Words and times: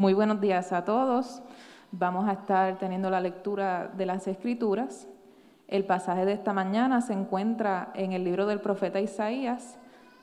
Muy 0.00 0.14
buenos 0.14 0.40
días 0.40 0.72
a 0.72 0.84
todos. 0.84 1.42
Vamos 1.90 2.28
a 2.28 2.34
estar 2.34 2.78
teniendo 2.78 3.10
la 3.10 3.20
lectura 3.20 3.90
de 3.96 4.06
las 4.06 4.28
Escrituras. 4.28 5.08
El 5.66 5.86
pasaje 5.86 6.24
de 6.24 6.34
esta 6.34 6.52
mañana 6.52 7.00
se 7.00 7.14
encuentra 7.14 7.90
en 7.96 8.12
el 8.12 8.22
libro 8.22 8.46
del 8.46 8.60
profeta 8.60 9.00
Isaías, 9.00 9.76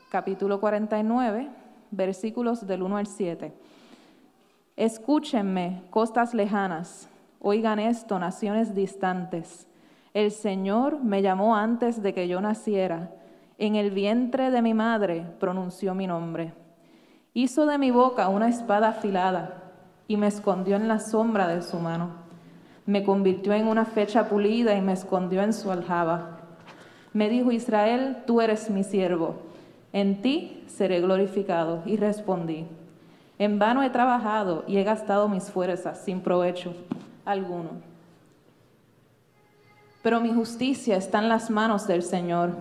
capítulo 0.09 0.61
49, 0.61 1.49
versículos 1.91 2.65
del 2.65 2.83
1 2.83 2.95
al 2.95 3.05
7. 3.05 3.53
Escúchenme, 4.77 5.83
costas 5.89 6.33
lejanas, 6.33 7.09
oigan 7.41 7.77
esto, 7.79 8.17
naciones 8.17 8.75
distantes. 8.75 9.67
El 10.13 10.31
Señor 10.31 11.03
me 11.03 11.21
llamó 11.21 11.57
antes 11.57 12.01
de 12.01 12.13
que 12.13 12.29
yo 12.29 12.39
naciera. 12.39 13.11
En 13.57 13.75
el 13.75 13.91
vientre 13.91 14.51
de 14.51 14.61
mi 14.61 14.73
madre 14.73 15.25
pronunció 15.37 15.93
mi 15.93 16.07
nombre. 16.07 16.53
Hizo 17.33 17.65
de 17.65 17.77
mi 17.77 17.91
boca 17.91 18.29
una 18.29 18.47
espada 18.47 18.87
afilada 18.87 19.63
y 20.07 20.17
me 20.17 20.27
escondió 20.27 20.75
en 20.75 20.87
la 20.87 20.99
sombra 20.99 21.47
de 21.47 21.61
su 21.61 21.79
mano. 21.79 22.09
Me 22.85 23.03
convirtió 23.03 23.53
en 23.53 23.67
una 23.67 23.85
fecha 23.85 24.29
pulida 24.29 24.75
y 24.75 24.81
me 24.81 24.93
escondió 24.93 25.41
en 25.41 25.53
su 25.53 25.71
aljaba. 25.71 26.39
Me 27.13 27.29
dijo 27.29 27.51
Israel, 27.51 28.23
tú 28.27 28.41
eres 28.41 28.69
mi 28.69 28.83
siervo, 28.83 29.35
en 29.93 30.21
ti 30.21 30.63
seré 30.67 31.01
glorificado. 31.01 31.81
Y 31.85 31.97
respondí, 31.97 32.67
en 33.39 33.59
vano 33.59 33.83
he 33.83 33.89
trabajado 33.89 34.63
y 34.67 34.77
he 34.77 34.83
gastado 34.83 35.27
mis 35.27 35.49
fuerzas 35.49 36.01
sin 36.03 36.21
provecho 36.21 36.73
alguno. 37.25 37.69
Pero 40.03 40.21
mi 40.21 40.31
justicia 40.33 40.97
está 40.97 41.19
en 41.19 41.29
las 41.29 41.49
manos 41.49 41.87
del 41.87 42.03
Señor, 42.03 42.51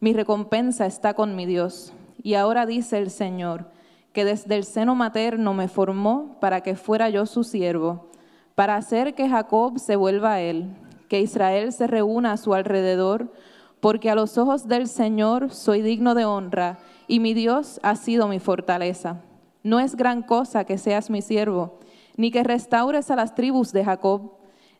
mi 0.00 0.12
recompensa 0.12 0.84
está 0.84 1.14
con 1.14 1.34
mi 1.34 1.46
Dios. 1.46 1.92
Y 2.22 2.34
ahora 2.34 2.66
dice 2.66 2.98
el 2.98 3.10
Señor, 3.10 3.66
que 4.14 4.24
desde 4.24 4.54
el 4.54 4.64
seno 4.64 4.94
materno 4.94 5.54
me 5.54 5.66
formó 5.66 6.36
para 6.40 6.60
que 6.62 6.76
fuera 6.76 7.10
yo 7.10 7.26
su 7.26 7.42
siervo, 7.42 8.06
para 8.54 8.76
hacer 8.76 9.14
que 9.14 9.28
Jacob 9.28 9.80
se 9.80 9.96
vuelva 9.96 10.34
a 10.34 10.40
él, 10.40 10.70
que 11.08 11.20
Israel 11.20 11.72
se 11.72 11.88
reúna 11.88 12.32
a 12.32 12.36
su 12.36 12.54
alrededor, 12.54 13.32
porque 13.80 14.10
a 14.10 14.14
los 14.14 14.38
ojos 14.38 14.68
del 14.68 14.86
Señor 14.86 15.50
soy 15.50 15.82
digno 15.82 16.14
de 16.14 16.24
honra, 16.24 16.78
y 17.08 17.18
mi 17.18 17.34
Dios 17.34 17.80
ha 17.82 17.96
sido 17.96 18.28
mi 18.28 18.38
fortaleza. 18.38 19.20
No 19.64 19.80
es 19.80 19.96
gran 19.96 20.22
cosa 20.22 20.64
que 20.64 20.78
seas 20.78 21.10
mi 21.10 21.20
siervo, 21.20 21.80
ni 22.16 22.30
que 22.30 22.44
restaures 22.44 23.10
a 23.10 23.16
las 23.16 23.34
tribus 23.34 23.72
de 23.72 23.84
Jacob, 23.84 24.30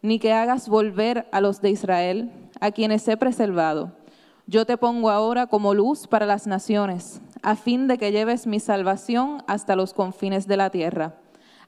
ni 0.01 0.21
que 0.21 0.33
hagas 0.33 0.69
volver 0.69 1.27
a 1.33 1.41
los 1.41 1.61
de 1.61 1.71
Israel, 1.71 2.31
a 2.61 2.71
quienes 2.71 3.07
he 3.09 3.17
preservado. 3.17 3.91
Yo 4.47 4.65
te 4.65 4.77
pongo 4.77 5.11
ahora 5.11 5.49
como 5.49 5.75
luz 5.75 6.07
para 6.07 6.25
las 6.25 6.47
naciones 6.47 7.21
a 7.45 7.57
fin 7.57 7.87
de 7.89 7.99
que 7.99 8.11
lleves 8.11 8.47
mi 8.47 8.59
salvación 8.59 9.43
hasta 9.47 9.77
los 9.77 9.93
confines 9.93 10.49
de 10.49 10.57
la 10.57 10.71
tierra. 10.71 11.17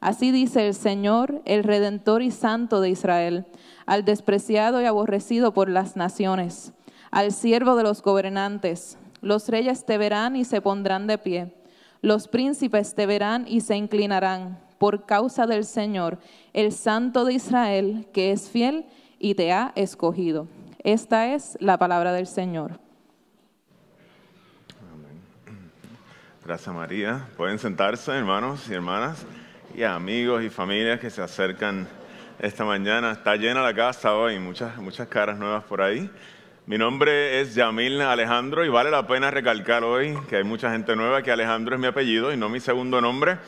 Así 0.01 0.31
dice 0.33 0.67
el 0.67 0.75
Señor, 0.75 1.43
el 1.45 1.65
Redentor 1.65 2.23
y 2.23 2.31
Santo 2.31 2.81
de 2.81 2.89
Israel, 2.89 3.45
al 3.85 4.05
despreciado 4.05 4.81
y 4.81 4.87
aborrecido 4.87 5.53
por 5.53 5.69
las 5.69 5.95
naciones, 5.95 6.73
al 7.11 7.31
siervo 7.31 7.77
de 7.77 7.83
los 7.83 8.03
gobernantes. 8.03 8.97
Los 9.21 9.51
reyes 9.51 9.85
te 9.85 9.99
verán 9.99 10.35
y 10.35 10.47
se 10.47 10.63
pondrán 10.63 11.07
de 11.07 11.19
pie. 11.19 11.55
Los 12.01 12.27
príncipes 12.27 12.95
te 12.95 13.05
verán 13.05 13.45
y 13.47 13.61
se 13.61 13.77
inclinarán 13.77 14.59
por 14.79 15.05
causa 15.05 15.47
del 15.47 15.65
Señor, 15.65 16.19
el 16.55 16.73
Santo 16.73 17.27
de 17.27 17.35
Israel, 17.35 18.09
que 18.15 18.33
es 18.33 18.49
fiel 18.49 18.87
y 19.19 19.35
te 19.35 19.53
ha 19.53 19.73
escogido. 19.75 20.49
Esta 20.85 21.35
es 21.35 21.59
la 21.61 21.77
palabra 21.79 22.15
del 22.15 22.27
Señor. 22.27 22.86
Gracias 26.47 26.73
María. 26.73 27.27
Pueden 27.37 27.59
sentarse, 27.59 28.13
hermanos 28.13 28.69
y 28.71 28.75
hermanas, 28.75 29.27
y 29.75 29.83
amigos 29.83 30.45
y 30.45 30.49
familias 30.49 31.01
que 31.01 31.11
se 31.11 31.21
acercan 31.21 31.89
esta 32.39 32.65
mañana. 32.65 33.11
Está 33.11 33.35
llena 33.35 33.63
la 33.63 33.75
casa 33.75 34.15
hoy, 34.15 34.39
muchas, 34.39 34.77
muchas 34.77 35.09
caras 35.09 35.39
nuevas 35.39 35.65
por 35.65 35.83
ahí. 35.83 36.09
Mi 36.67 36.79
nombre 36.79 37.41
es 37.41 37.57
Yamil 37.57 38.01
Alejandro 38.01 38.65
y 38.65 38.69
vale 38.69 38.93
la 38.93 39.09
pena 39.09 39.29
recalcar 39.33 39.83
hoy 39.83 40.17
que 40.29 40.37
hay 40.37 40.45
mucha 40.45 40.71
gente 40.71 40.95
nueva 40.95 41.21
que 41.21 41.33
Alejandro 41.33 41.75
es 41.75 41.81
mi 41.81 41.89
apellido 41.89 42.33
y 42.33 42.37
no 42.37 42.49
mi 42.49 42.61
segundo 42.61 43.01
nombre. 43.01 43.39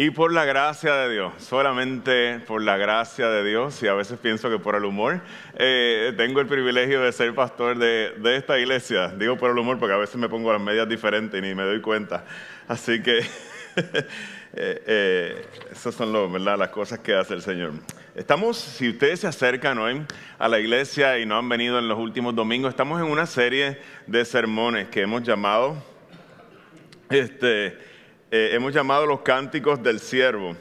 Y 0.00 0.10
por 0.10 0.32
la 0.32 0.44
gracia 0.44 0.94
de 0.94 1.12
Dios, 1.12 1.32
solamente 1.38 2.38
por 2.46 2.62
la 2.62 2.76
gracia 2.76 3.30
de 3.30 3.42
Dios, 3.42 3.82
y 3.82 3.88
a 3.88 3.94
veces 3.94 4.16
pienso 4.16 4.48
que 4.48 4.60
por 4.60 4.76
el 4.76 4.84
humor, 4.84 5.20
eh, 5.56 6.14
tengo 6.16 6.40
el 6.40 6.46
privilegio 6.46 7.00
de 7.00 7.10
ser 7.10 7.34
pastor 7.34 7.76
de, 7.76 8.14
esta 8.36 8.60
iglesia. 8.60 9.08
Digo 9.08 9.36
por 9.36 9.50
el 9.50 9.58
humor 9.58 9.80
porque 9.80 9.94
a 9.96 9.98
veces 9.98 10.14
me 10.14 10.28
pongo 10.28 10.52
las 10.52 10.62
medias 10.62 10.88
diferentes 10.88 11.36
y 11.36 11.42
ni 11.44 11.52
me 11.52 11.64
doy 11.64 11.80
cuenta. 11.80 12.24
Así 12.68 13.02
que 13.02 13.18
eh, 13.76 14.04
eh, 14.54 15.46
esas 15.72 15.96
son 15.96 16.12
las 16.44 16.68
cosas 16.68 17.00
que 17.00 17.14
hace 17.14 17.34
el 17.34 17.42
Señor. 17.42 17.72
Estamos, 18.14 18.56
si 18.56 18.90
ustedes 18.90 19.18
se 19.18 19.26
acercan 19.26 19.78
hoy 19.78 20.06
a 20.38 20.46
la 20.46 20.60
iglesia 20.60 21.18
y 21.18 21.26
no 21.26 21.36
han 21.36 21.48
venido 21.48 21.76
en 21.76 21.88
los 21.88 21.98
últimos 21.98 22.36
domingos, 22.36 22.70
estamos 22.70 23.00
en 23.00 23.08
una 23.08 23.26
serie 23.26 23.80
de 24.06 24.24
sermones 24.24 24.90
que 24.90 25.00
hemos 25.00 25.24
llamado... 25.24 25.82
Este, 27.10 27.87
eh, 28.30 28.50
hemos 28.52 28.74
llamado 28.74 29.06
los 29.06 29.20
cánticos 29.20 29.82
del 29.82 30.00
siervo. 30.00 30.54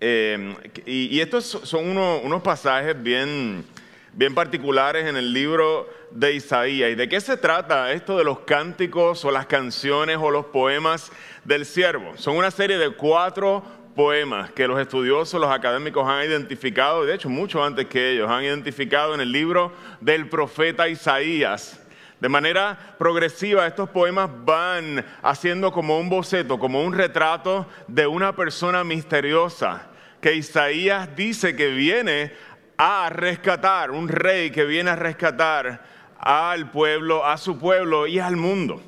Eh, 0.00 0.54
y, 0.86 1.18
estos 1.20 1.44
son 1.44 1.96
unos 1.96 2.42
pasajes 2.42 3.00
bien, 3.02 3.64
bien 4.12 4.34
particulares 4.34 5.06
en 5.06 5.16
el 5.16 5.32
libro 5.32 5.88
de 6.10 6.34
Isaías. 6.34 6.90
¿Y 6.92 6.94
de 6.94 7.08
qué 7.08 7.20
se 7.20 7.36
trata 7.36 7.92
esto 7.92 8.16
de 8.16 8.24
los 8.24 8.40
cánticos 8.40 9.24
o 9.24 9.30
las 9.30 9.46
canciones 9.46 10.18
o 10.20 10.30
los 10.30 10.46
poemas 10.46 11.10
del 11.44 11.66
siervo? 11.66 12.12
Son 12.16 12.36
una 12.36 12.50
serie 12.50 12.78
de 12.78 12.90
cuatro 12.90 13.64
poemas 13.96 14.52
que 14.52 14.68
los 14.68 14.80
estudiosos, 14.80 15.40
los 15.40 15.50
académicos 15.50 16.06
han 16.06 16.24
identificado, 16.24 17.04
de 17.04 17.14
hecho 17.14 17.28
mucho 17.28 17.64
antes 17.64 17.86
que 17.86 18.12
ellos, 18.12 18.30
han 18.30 18.44
identificado 18.44 19.14
en 19.14 19.20
el 19.20 19.32
libro 19.32 19.72
del 20.00 20.28
profeta 20.28 20.88
Isaías. 20.88 21.80
De 22.24 22.30
manera 22.30 22.78
progresiva, 22.96 23.66
estos 23.66 23.90
poemas 23.90 24.30
van 24.46 25.04
haciendo 25.20 25.70
como 25.70 26.00
un 26.00 26.08
boceto, 26.08 26.58
como 26.58 26.82
un 26.82 26.94
retrato 26.94 27.66
de 27.86 28.06
una 28.06 28.34
persona 28.34 28.82
misteriosa 28.82 29.90
que 30.22 30.34
Isaías 30.34 31.14
dice 31.14 31.54
que 31.54 31.68
viene 31.68 32.32
a 32.78 33.10
rescatar, 33.10 33.90
un 33.90 34.08
rey 34.08 34.50
que 34.50 34.64
viene 34.64 34.88
a 34.88 34.96
rescatar 34.96 35.84
al 36.18 36.70
pueblo, 36.70 37.26
a 37.26 37.36
su 37.36 37.58
pueblo 37.58 38.06
y 38.06 38.18
al 38.18 38.36
mundo. 38.36 38.82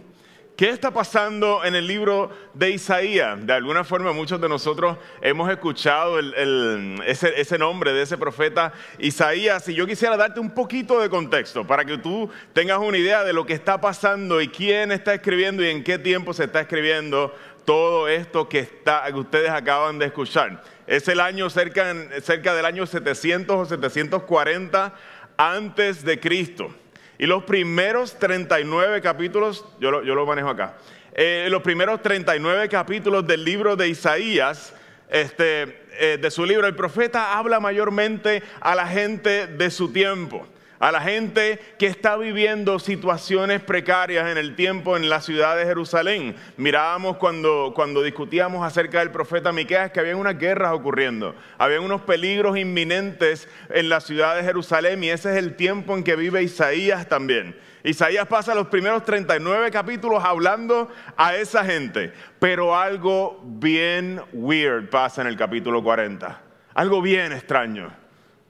¿Qué 0.57 0.71
está 0.71 0.91
pasando 0.91 1.63
en 1.67 1.75
el 1.75 1.87
libro 1.87 2.31
de 2.55 2.71
Isaías? 2.71 3.47
De 3.47 3.53
alguna 3.53 3.85
forma 3.85 4.13
muchos 4.13 4.41
de 4.41 4.49
nosotros 4.49 4.97
hemos 5.21 5.51
escuchado 5.51 6.19
ese, 6.19 7.59
nombre 7.59 7.93
de 7.93 8.01
ese 8.01 8.17
profeta 8.17 8.73
Isaías 8.99 9.69
y 9.69 9.75
yo 9.75 9.87
quisiera 9.87 10.17
darte 10.17 10.41
un 10.41 10.53
poquito 10.53 10.99
de 10.99 11.11
contexto 11.11 11.67
para 11.67 11.85
que 11.85 11.99
tú 11.99 12.31
tengas 12.55 12.79
una 12.79 12.97
idea 12.97 13.23
de 13.23 13.35
lo 13.35 13.45
que 13.45 13.53
está 13.53 13.83
pasando 13.83 14.41
y 14.41 14.49
quién 14.49 14.93
está 14.93 15.13
escribiendo 15.13 15.63
y 15.63 15.69
en 15.69 15.85
qué 15.85 15.99
tiempo 15.99 16.33
se 16.33 16.45
está 16.45 16.63
escribiendo 16.63 17.35
todo 17.67 18.09
esto 18.09 18.49
que, 18.49 18.67
ustedes 19.13 19.51
acaban 19.51 19.99
de 19.99 20.07
escuchar. 20.07 20.63
Es 20.87 21.07
el 21.09 21.21
año 21.21 21.51
cerca, 21.51 21.95
cerca 22.23 22.55
del 22.55 22.65
año 22.65 22.87
700 22.87 23.57
o 23.57 23.65
740 23.67 24.95
antes 25.37 26.03
de 26.03 26.19
Cristo. 26.19 26.75
Y 27.19 27.27
los 27.27 27.45
primeros 27.45 28.19
39 28.19 29.01
capítulos, 29.01 29.65
yo 29.81 29.91
lo, 29.91 30.03
yo 30.03 30.15
lo 30.15 30.27
manejo 30.27 30.51
acá, 30.51 30.77
eh, 31.15 31.49
los 31.51 31.63
primeros 31.63 32.03
39 32.03 32.69
capítulos 32.69 33.27
del 33.27 33.45
libro 33.45 33.77
de 33.77 33.89
Isaías, 33.89 34.75
este, 35.09 35.83
eh, 35.99 36.19
de 36.21 36.31
su 36.31 36.45
libro, 36.45 36.67
el 36.67 36.75
profeta 36.75 37.39
habla 37.39 37.61
mayormente 37.61 38.43
a 38.61 38.75
la 38.75 38.87
gente 38.87 39.47
de 39.47 39.71
su 39.71 39.93
tiempo 39.93 40.47
a 40.79 40.93
la 40.93 41.01
gente 41.01 41.59
que 41.79 41.87
está 41.87 42.17
viviendo 42.17 42.79
situaciones 42.79 43.63
precarias 43.63 44.31
en 44.31 44.39
el 44.39 44.55
tiempo 44.57 44.97
en 44.97 45.09
la 45.09 45.21
ciudad 45.21 45.57
de 45.57 45.65
Jerusalén. 45.65 46.37
Mirábamos 46.57 47.17
cuando, 47.17 47.73
cuando 47.75 48.03
discutíamos 48.03 48.67
acerca 48.67 49.01
del 49.01 49.11
profeta 49.11 49.53
Miqueas 49.53 49.91
que 49.91 50.01
había 50.01 50.17
unas 50.17 50.39
guerras 50.39 50.73
ocurriendo, 50.73 51.35
había 51.59 51.81
unos 51.81 52.03
peligros 52.03 52.59
inminentes 52.59 53.49
en 53.71 53.89
la 53.89 54.01
ciudad 54.01 54.37
de 54.37 54.43
Jerusalén 54.43 55.03
y 55.03 55.11
ese 55.11 55.31
es 55.33 55.37
el 55.37 55.57
tiempo 55.57 55.95
en 55.97 56.05
que 56.05 56.17
vive 56.17 56.43
Isaías 56.43 57.09
también. 57.09 57.57
Isaías 57.83 58.27
pasa 58.27 58.55
los 58.55 58.67
primeros 58.67 59.05
39 59.05 59.71
capítulos 59.71 60.25
hablando 60.25 60.91
a 61.17 61.37
esa 61.37 61.65
gente, 61.65 62.13
pero 62.41 62.77
algo 62.77 63.41
bien 63.45 64.21
weird 64.33 64.91
pasa 64.91 65.21
en 65.23 65.29
el 65.29 65.37
capítulo 65.37 65.85
40, 65.85 66.43
algo 66.75 67.01
bien 67.01 67.33
extraño 67.33 67.93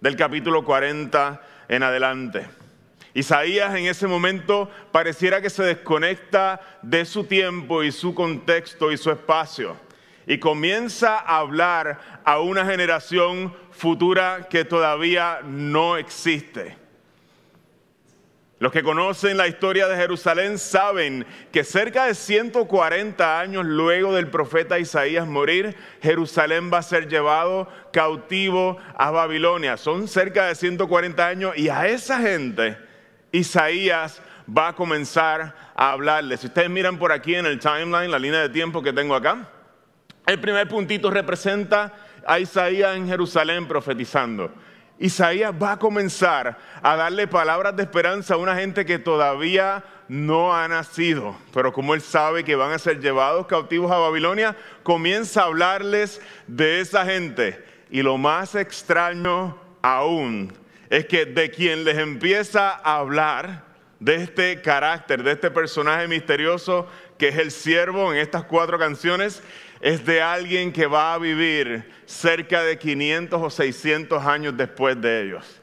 del 0.00 0.16
capítulo 0.16 0.64
40 0.64 1.40
en 1.68 1.82
adelante. 1.82 2.46
Isaías 3.14 3.74
en 3.74 3.86
ese 3.86 4.06
momento 4.06 4.70
pareciera 4.92 5.40
que 5.40 5.50
se 5.50 5.62
desconecta 5.62 6.60
de 6.82 7.04
su 7.04 7.24
tiempo 7.24 7.82
y 7.82 7.90
su 7.90 8.14
contexto 8.14 8.92
y 8.92 8.98
su 8.98 9.10
espacio 9.10 9.76
y 10.26 10.38
comienza 10.38 11.18
a 11.18 11.38
hablar 11.38 12.20
a 12.24 12.40
una 12.40 12.66
generación 12.66 13.54
futura 13.70 14.48
que 14.50 14.64
todavía 14.64 15.40
no 15.44 15.96
existe. 15.96 16.76
Los 18.58 18.72
que 18.72 18.82
conocen 18.82 19.36
la 19.36 19.48
historia 19.48 19.86
de 19.86 19.96
Jerusalén 19.96 20.56
saben 20.56 21.26
que 21.52 21.62
cerca 21.62 22.06
de 22.06 22.14
140 22.14 23.38
años 23.38 23.66
luego 23.66 24.14
del 24.14 24.28
profeta 24.28 24.78
Isaías 24.78 25.26
morir, 25.26 25.76
Jerusalén 26.00 26.70
va 26.72 26.78
a 26.78 26.82
ser 26.82 27.06
llevado 27.06 27.68
cautivo 27.92 28.78
a 28.96 29.10
Babilonia. 29.10 29.76
Son 29.76 30.08
cerca 30.08 30.46
de 30.46 30.54
140 30.54 31.26
años 31.26 31.52
y 31.58 31.68
a 31.68 31.86
esa 31.86 32.18
gente 32.18 32.78
Isaías 33.30 34.22
va 34.48 34.68
a 34.68 34.74
comenzar 34.74 35.54
a 35.74 35.92
hablarles. 35.92 36.40
Si 36.40 36.46
ustedes 36.46 36.70
miran 36.70 36.98
por 36.98 37.12
aquí 37.12 37.34
en 37.34 37.44
el 37.44 37.58
timeline, 37.58 38.10
la 38.10 38.18
línea 38.18 38.40
de 38.40 38.48
tiempo 38.48 38.82
que 38.82 38.94
tengo 38.94 39.14
acá, 39.14 39.50
el 40.24 40.40
primer 40.40 40.66
puntito 40.66 41.10
representa 41.10 41.92
a 42.26 42.40
Isaías 42.40 42.96
en 42.96 43.06
Jerusalén 43.06 43.68
profetizando. 43.68 44.50
Isaías 44.98 45.52
va 45.52 45.72
a 45.72 45.78
comenzar 45.78 46.58
a 46.82 46.96
darle 46.96 47.26
palabras 47.26 47.76
de 47.76 47.82
esperanza 47.82 48.34
a 48.34 48.38
una 48.38 48.56
gente 48.56 48.86
que 48.86 48.98
todavía 48.98 49.84
no 50.08 50.56
ha 50.56 50.66
nacido, 50.68 51.36
pero 51.52 51.72
como 51.72 51.94
él 51.94 52.00
sabe 52.00 52.44
que 52.44 52.56
van 52.56 52.72
a 52.72 52.78
ser 52.78 53.00
llevados 53.00 53.46
cautivos 53.46 53.90
a 53.90 53.98
Babilonia, 53.98 54.56
comienza 54.82 55.42
a 55.42 55.46
hablarles 55.46 56.20
de 56.46 56.80
esa 56.80 57.04
gente. 57.04 57.62
Y 57.90 58.02
lo 58.02 58.16
más 58.16 58.54
extraño 58.54 59.58
aún 59.82 60.52
es 60.88 61.06
que 61.06 61.26
de 61.26 61.50
quien 61.50 61.84
les 61.84 61.98
empieza 61.98 62.70
a 62.70 62.98
hablar, 62.98 63.66
de 64.00 64.16
este 64.16 64.60
carácter, 64.60 65.22
de 65.22 65.32
este 65.32 65.50
personaje 65.50 66.06
misterioso 66.08 66.86
que 67.18 67.28
es 67.28 67.38
el 67.38 67.50
siervo 67.50 68.12
en 68.12 68.18
estas 68.18 68.44
cuatro 68.44 68.78
canciones, 68.78 69.42
es 69.80 70.04
de 70.06 70.22
alguien 70.22 70.72
que 70.72 70.86
va 70.86 71.14
a 71.14 71.18
vivir 71.18 71.90
cerca 72.06 72.62
de 72.62 72.78
500 72.78 73.42
o 73.42 73.50
600 73.50 74.24
años 74.24 74.56
después 74.56 75.00
de 75.00 75.22
ellos. 75.22 75.62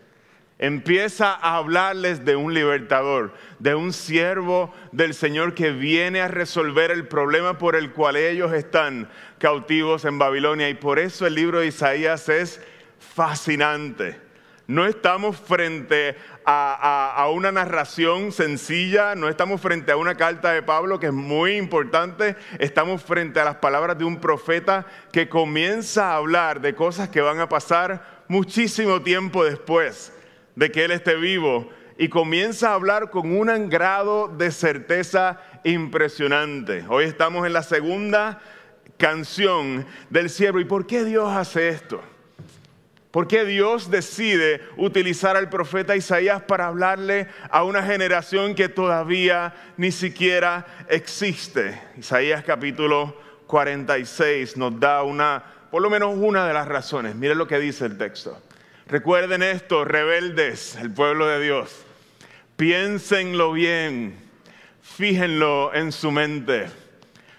Empieza 0.59 1.33
a 1.33 1.57
hablarles 1.57 2.23
de 2.23 2.35
un 2.35 2.53
libertador, 2.53 3.33
de 3.59 3.75
un 3.75 3.91
siervo 3.91 4.73
del 4.91 5.13
Señor 5.13 5.55
que 5.55 5.71
viene 5.71 6.21
a 6.21 6.27
resolver 6.27 6.91
el 6.91 7.07
problema 7.07 7.57
por 7.57 7.75
el 7.75 7.91
cual 7.91 8.15
ellos 8.15 8.53
están 8.53 9.09
cautivos 9.39 10.05
en 10.05 10.19
Babilonia. 10.19 10.69
Y 10.69 10.75
por 10.75 10.99
eso 10.99 11.27
el 11.27 11.35
libro 11.35 11.59
de 11.59 11.67
Isaías 11.67 12.29
es 12.29 12.61
fascinante. 12.99 14.17
No 14.65 14.85
estamos 14.85 15.35
frente 15.35 16.15
a, 16.45 17.29
una 17.33 17.51
narración 17.51 18.31
sencilla, 18.31 19.13
no 19.13 19.27
estamos 19.27 19.59
frente 19.59 19.91
a 19.91 19.97
una 19.97 20.15
carta 20.15 20.53
de 20.53 20.63
Pablo 20.63 20.99
que 20.99 21.07
es 21.07 21.13
muy 21.13 21.57
importante, 21.57 22.37
estamos 22.59 23.03
frente 23.03 23.41
a 23.41 23.45
las 23.45 23.55
palabras 23.57 23.97
de 23.97 24.05
un 24.05 24.21
profeta 24.21 24.85
que 25.11 25.27
comienza 25.27 26.11
a 26.11 26.15
hablar 26.15 26.61
de 26.61 26.75
cosas 26.75 27.09
que 27.09 27.19
van 27.19 27.39
a 27.41 27.49
pasar 27.49 28.23
muchísimo 28.29 29.01
tiempo 29.01 29.43
después 29.43 30.13
de 30.55 30.71
que 30.71 30.85
él 30.85 30.91
esté 30.91 31.15
vivo 31.15 31.69
y 31.97 32.07
comienza 32.07 32.69
a 32.69 32.75
hablar 32.75 33.09
con 33.09 33.35
un 33.35 33.69
grado 33.69 34.29
de 34.29 34.49
certeza 34.51 35.41
impresionante. 35.65 36.85
Hoy 36.87 37.03
estamos 37.03 37.45
en 37.45 37.51
la 37.51 37.63
segunda 37.63 38.41
canción 38.97 39.85
del 40.09 40.29
siervo. 40.29 40.61
¿Y 40.61 40.65
por 40.65 40.87
qué 40.87 41.03
Dios 41.03 41.29
hace 41.35 41.67
esto? 41.67 42.01
¿Por 43.13 43.27
qué 43.27 43.45
Dios 43.45 43.91
decide 43.91 44.59
utilizar 44.75 45.37
al 45.37 45.47
profeta 45.47 45.95
Isaías 45.95 46.41
para 46.41 46.65
hablarle 46.65 47.27
a 47.51 47.63
una 47.63 47.83
generación 47.83 48.55
que 48.55 48.69
todavía 48.69 49.53
ni 49.77 49.91
siquiera 49.91 50.65
existe? 50.89 51.79
Isaías 51.95 52.43
capítulo 52.43 53.15
46 53.45 54.57
nos 54.57 54.79
da 54.79 55.03
una, 55.03 55.43
por 55.69 55.83
lo 55.83 55.91
menos 55.91 56.15
una 56.17 56.47
de 56.47 56.55
las 56.55 56.67
razones. 56.67 57.13
Miren 57.13 57.37
lo 57.37 57.45
que 57.45 57.59
dice 57.59 57.85
el 57.85 57.99
texto. 57.99 58.41
Recuerden 58.87 59.43
esto, 59.43 59.85
rebeldes, 59.85 60.75
el 60.77 60.91
pueblo 60.91 61.27
de 61.27 61.39
Dios. 61.39 61.85
Piénsenlo 62.55 63.51
bien, 63.51 64.17
fíjenlo 64.81 65.71
en 65.75 65.91
su 65.91 66.09
mente 66.09 66.82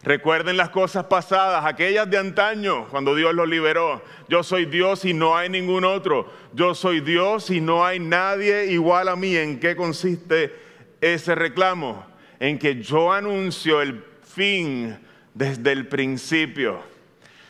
Recuerden 0.05 0.59
las 0.59 0.69
cosas 0.69 1.05
pasadas, 1.05 1.65
aquellas 1.65 2.11
de 2.11 2.19
antaño, 2.19 2.87
cuando 2.91 3.15
Dios 3.15 3.33
los 3.35 3.49
liberó. 3.49 4.03
Yo 4.29 4.43
soy 4.43 4.67
Dios 4.67 5.07
y 5.07 5.15
no 5.15 5.35
hay 5.35 5.49
ningún 5.49 5.83
otro. 5.83 6.31
Yo 6.53 6.75
soy 6.75 7.01
Dios 7.01 7.49
y 7.49 7.63
no 7.63 7.87
hay 7.87 8.01
nadie 8.01 8.67
igual 8.67 9.09
a 9.09 9.17
mí. 9.17 9.35
¿En 9.35 9.59
qué 9.59 9.75
consiste 9.75 10.55
ese 11.01 11.35
reclamo? 11.35 12.05
En 12.39 12.59
que 12.59 12.83
yo 12.83 13.15
anuncio 13.15 13.81
el 13.81 14.05
fin 14.23 14.99
desde 15.33 15.73
el 15.73 15.89
principio, 15.89 16.83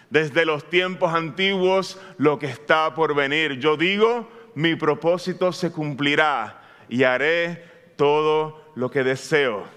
desde 0.09 0.45
los 0.45 0.71
tiempos 0.71 1.12
antiguos, 1.12 2.00
lo 2.19 2.39
que 2.39 2.47
está 2.47 2.95
por 2.95 3.17
venir. 3.17 3.59
Yo 3.59 3.77
digo, 3.77 4.31
mi 4.55 4.77
propósito 4.77 5.50
se 5.50 5.73
cumplirá 5.73 6.62
y 6.89 7.03
haré 7.03 7.65
todo 7.97 8.71
lo 8.77 8.93
que 8.93 9.03
deseo. 9.03 9.74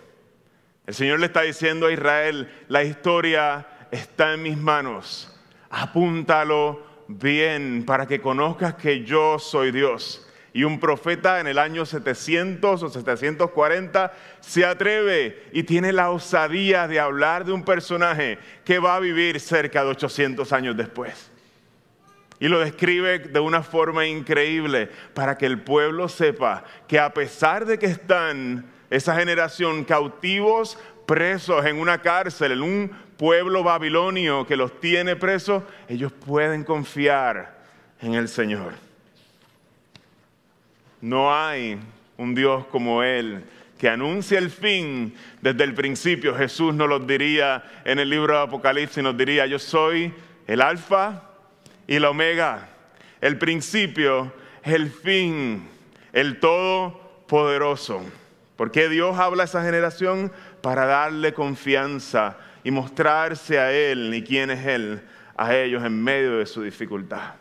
El 0.88 0.94
Señor 0.94 1.20
le 1.20 1.26
está 1.26 1.42
diciendo 1.42 1.88
a 1.88 1.92
Israel, 1.92 2.50
la 2.70 2.82
historia 2.82 3.68
está 3.92 4.34
en 4.34 4.44
mis 4.44 4.58
manos. 4.58 5.30
Apúntalo 5.70 6.82
bien 7.10 7.84
para 7.86 8.06
que 8.08 8.22
conozcas 8.22 8.76
que 8.76 9.04
yo 9.04 9.38
soy 9.38 9.72
Dios. 9.72 10.26
Y 10.54 10.64
un 10.64 10.80
profeta 10.80 11.42
en 11.42 11.48
el 11.48 11.60
año 11.60 11.86
700 11.86 12.82
o 12.82 12.90
740 12.90 14.14
se 14.40 14.66
atreve 14.66 15.44
y 15.52 15.64
tiene 15.64 15.92
la 15.92 16.10
osadía 16.10 16.88
de 16.88 17.02
hablar 17.02 17.44
de 17.44 17.52
un 17.52 17.64
personaje 17.66 18.40
que 18.64 18.80
va 18.80 18.96
a 18.96 19.02
vivir 19.02 19.42
cerca 19.42 19.84
de 19.84 19.90
800 19.90 20.54
años 20.54 20.78
después. 20.78 21.32
Y 22.40 22.48
lo 22.48 22.60
describe 22.60 23.20
de 23.20 23.40
una 23.42 23.62
forma 23.62 24.06
increíble 24.06 24.90
para 25.14 25.38
que 25.38 25.48
el 25.48 25.62
pueblo 25.62 26.08
sepa 26.08 26.64
que 26.88 26.98
a 26.98 27.14
pesar 27.14 27.66
de 27.66 27.78
que 27.78 27.88
están 27.88 28.77
esa 28.90 29.16
generación 29.16 29.84
cautivos, 29.84 30.78
presos 31.06 31.66
en 31.66 31.80
una 31.80 32.02
cárcel, 32.02 32.54
en 32.54 32.62
un 32.62 32.92
pueblo 33.18 33.64
babilonio 33.64 34.46
que 34.46 34.56
los 34.56 34.80
tiene 34.80 35.16
presos, 35.16 35.64
ellos 35.88 36.12
pueden 36.12 36.64
confiar 36.64 37.58
en 38.02 38.14
el 38.14 38.28
Señor. 38.28 38.74
No 41.02 41.34
hay 41.34 41.80
un 42.18 42.36
Dios 42.36 42.66
como 42.68 43.04
Él 43.04 43.44
que 43.78 43.90
anuncia 43.90 44.40
el 44.40 44.50
fin 44.50 45.14
desde 45.42 45.64
el 45.64 45.74
principio. 45.74 46.36
Jesús 46.36 46.74
nos 46.74 46.90
lo 46.90 47.00
diría 47.00 47.64
en 47.86 48.00
el 48.00 48.10
libro 48.10 48.36
de 48.36 48.44
Apocalipsis, 48.44 49.04
nos 49.04 49.16
diría, 49.16 49.46
yo 49.46 49.60
soy 49.60 50.14
el 50.48 50.62
alfa 50.62 51.24
y 51.86 51.96
el 51.96 52.06
omega, 52.06 52.70
el 53.22 53.38
principio, 53.38 54.34
el 54.64 54.90
fin, 54.90 55.68
el 56.12 56.40
todopoderoso. 56.40 58.02
¿Por 58.58 58.72
qué 58.72 58.90
Dios 58.90 59.18
habla 59.18 59.44
a 59.44 59.46
esa 59.46 59.64
generación? 59.64 60.32
Para 60.62 60.86
darle 60.86 61.34
confianza 61.34 62.38
y 62.64 62.72
mostrarse 62.72 63.60
a 63.60 63.72
Él 63.72 64.14
y 64.14 64.24
quién 64.24 64.50
es 64.50 64.66
Él 64.66 65.02
a 65.38 65.56
ellos 65.56 65.84
en 65.86 66.04
medio 66.04 66.40
de 66.40 66.48
su 66.48 66.64
dificultad. 66.64 67.36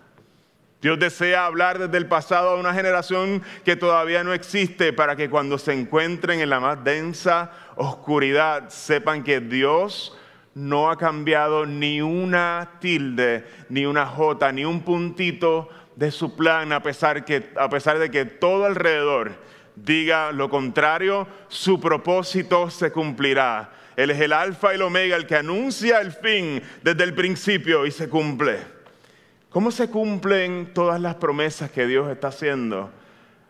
Dios 0.83 0.99
desea 0.99 1.47
hablar 1.47 1.79
desde 1.79 1.97
el 1.97 2.07
pasado 2.07 2.51
a 2.51 2.61
una 2.61 2.75
generación 2.75 3.43
que 3.65 3.77
todavía 3.77 4.23
no 4.23 4.35
existe 4.35 4.93
para 4.93 5.17
que 5.17 5.31
cuando 5.31 5.57
se 5.57 5.73
encuentren 5.73 6.41
en 6.41 6.51
la 6.51 6.61
más 6.61 6.85
densa 6.85 7.51
oscuridad 7.77 8.69
sepan 8.69 9.25
que 9.25 9.41
Dios 9.41 10.17
no 10.55 10.91
ha 10.91 10.97
cambiado 10.97 11.65
ni 11.65 12.03
una 12.03 12.73
tilde, 12.81 13.47
ni 13.71 13.87
una 13.87 14.07
jota, 14.07 14.53
ni 14.53 14.65
un 14.65 14.83
puntito 14.83 15.71
de 15.97 16.11
su 16.11 16.37
plan 16.37 16.73
a 16.73 16.83
pesar, 16.83 17.25
que, 17.25 17.51
a 17.59 17.69
pesar 17.71 17.99
de 17.99 18.11
que 18.11 18.27
todo 18.27 18.67
alrededor 18.67 19.33
diga 19.77 20.33
lo 20.33 20.49
contrario, 20.49 21.29
su 21.49 21.79
propósito 21.79 22.71
se 22.71 22.91
cumplirá. 22.91 23.71
Él 23.95 24.11
es 24.11 24.21
el 24.21 24.33
alfa 24.33 24.73
y 24.73 24.77
el 24.77 24.83
omega, 24.83 25.17
el 25.17 25.27
que 25.27 25.37
anuncia 25.37 26.01
el 26.01 26.13
fin 26.13 26.63
desde 26.83 27.05
el 27.05 27.15
principio 27.15 27.87
y 27.87 27.91
se 27.91 28.09
cumple. 28.09 28.59
¿Cómo 29.51 29.71
se 29.71 29.89
cumplen 29.89 30.73
todas 30.75 31.01
las 31.01 31.15
promesas 31.15 31.71
que 31.71 31.87
Dios 31.87 32.11
está 32.11 32.29
haciendo 32.29 32.91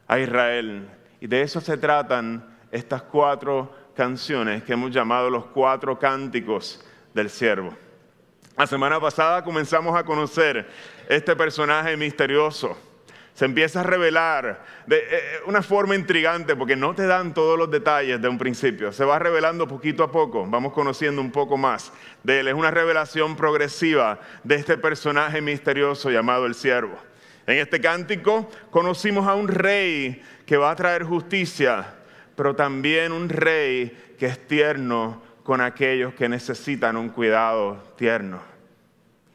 a 0.07 0.19
Israel? 0.19 0.89
Y 1.21 1.27
de 1.27 1.43
eso 1.43 1.61
se 1.61 1.77
tratan 1.79 2.45
estas 2.71 3.03
cuatro 3.03 3.75
canciones 3.97 4.63
que 4.63 4.75
hemos 4.75 4.93
llamado 4.93 5.31
los 5.31 5.47
cuatro 5.47 5.99
cánticos 5.99 6.85
del 7.15 7.31
siervo. 7.31 7.75
La 8.57 8.67
semana 8.67 9.01
pasada 9.01 9.43
comenzamos 9.43 9.97
a 9.97 10.05
conocer 10.05 10.69
este 11.09 11.35
personaje 11.35 11.97
misterioso 11.97 12.77
se 13.37 13.45
empieza 13.45 13.81
a 13.81 13.83
revelar 13.83 14.65
de 14.87 14.97
eh, 14.97 15.03
eh, 15.11 15.21
una 15.45 15.61
forma 15.61 15.95
intrigante 15.95 16.57
porque 16.57 16.75
no 16.75 16.95
te 16.95 17.07
dan 17.07 17.35
todos 17.35 17.59
los 17.59 17.71
detalles 17.71 18.21
de 18.21 18.29
un 18.29 18.39
principio. 18.39 18.93
Se 18.93 19.05
va 19.05 19.19
revelando 19.19 19.69
poquito 19.69 20.03
a 20.03 20.11
poco, 20.11 20.47
vamos 20.47 20.73
conociendo 20.73 21.21
un 21.21 21.31
poco 21.31 21.59
más 21.59 21.93
de 22.23 22.41
él. 22.41 22.49
Es 22.49 22.55
una 22.55 22.71
revelación 22.71 23.37
progresiva 23.37 24.19
de 24.43 24.55
este 24.55 24.79
personaje 24.79 25.43
misterioso 25.43 26.11
llamado 26.11 26.47
el 26.47 26.55
siervo. 26.55 26.97
En 27.47 27.59
este 27.59 27.79
cántico 27.79 28.49
conocimos 28.71 29.29
a 29.29 29.35
un 29.35 29.49
rey 29.49 30.23
que 30.47 30.57
va 30.57 30.71
a 30.71 30.77
traer 30.77 31.05
justicia, 31.05 31.93
pero 32.37 32.57
también 32.57 33.13
un 33.13 33.29
rey 33.29 34.15
que 34.19 34.25
es 34.25 34.49
tierno 34.49 35.23
con 35.43 35.61
aquellos 35.61 36.15
que 36.15 36.27
necesitan 36.27 36.97
un 36.97 37.11
cuidado 37.11 37.83
tierno. 37.99 38.41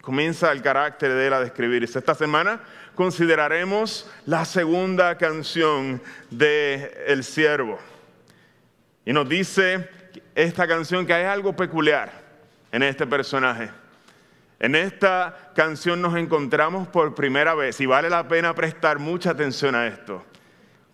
Comienza 0.01 0.51
el 0.51 0.63
carácter 0.63 1.13
de 1.13 1.27
él 1.27 1.33
a 1.33 1.39
describirse. 1.39 1.99
Esta 1.99 2.15
semana 2.15 2.61
consideraremos 2.95 4.09
la 4.25 4.45
segunda 4.45 5.17
canción 5.17 6.01
de 6.29 7.05
El 7.07 7.23
Siervo. 7.23 7.79
Y 9.05 9.13
nos 9.13 9.27
dice 9.27 9.89
esta 10.35 10.67
canción 10.67 11.05
que 11.05 11.13
hay 11.13 11.25
algo 11.25 11.55
peculiar 11.55 12.11
en 12.71 12.83
este 12.83 13.07
personaje. 13.07 13.69
En 14.59 14.75
esta 14.75 15.51
canción 15.55 16.01
nos 16.01 16.15
encontramos 16.15 16.87
por 16.87 17.15
primera 17.15 17.55
vez, 17.55 17.81
y 17.81 17.87
vale 17.87 18.09
la 18.09 18.27
pena 18.27 18.53
prestar 18.53 18.99
mucha 18.99 19.31
atención 19.31 19.73
a 19.73 19.87
esto, 19.87 20.23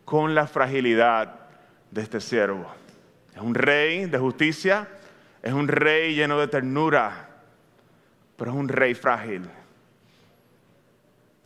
con 0.05 0.33
la 0.33 0.47
fragilidad 0.47 1.35
de 1.91 2.01
este 2.01 2.21
siervo. 2.21 2.73
Es 3.35 3.41
un 3.41 3.53
rey 3.53 4.05
de 4.05 4.17
justicia, 4.17 4.87
es 5.43 5.51
un 5.51 5.67
rey 5.67 6.15
lleno 6.15 6.39
de 6.39 6.47
ternura, 6.47 7.29
pero 8.37 8.51
es 8.51 8.57
un 8.57 8.69
rey 8.69 8.93
frágil. 8.93 9.49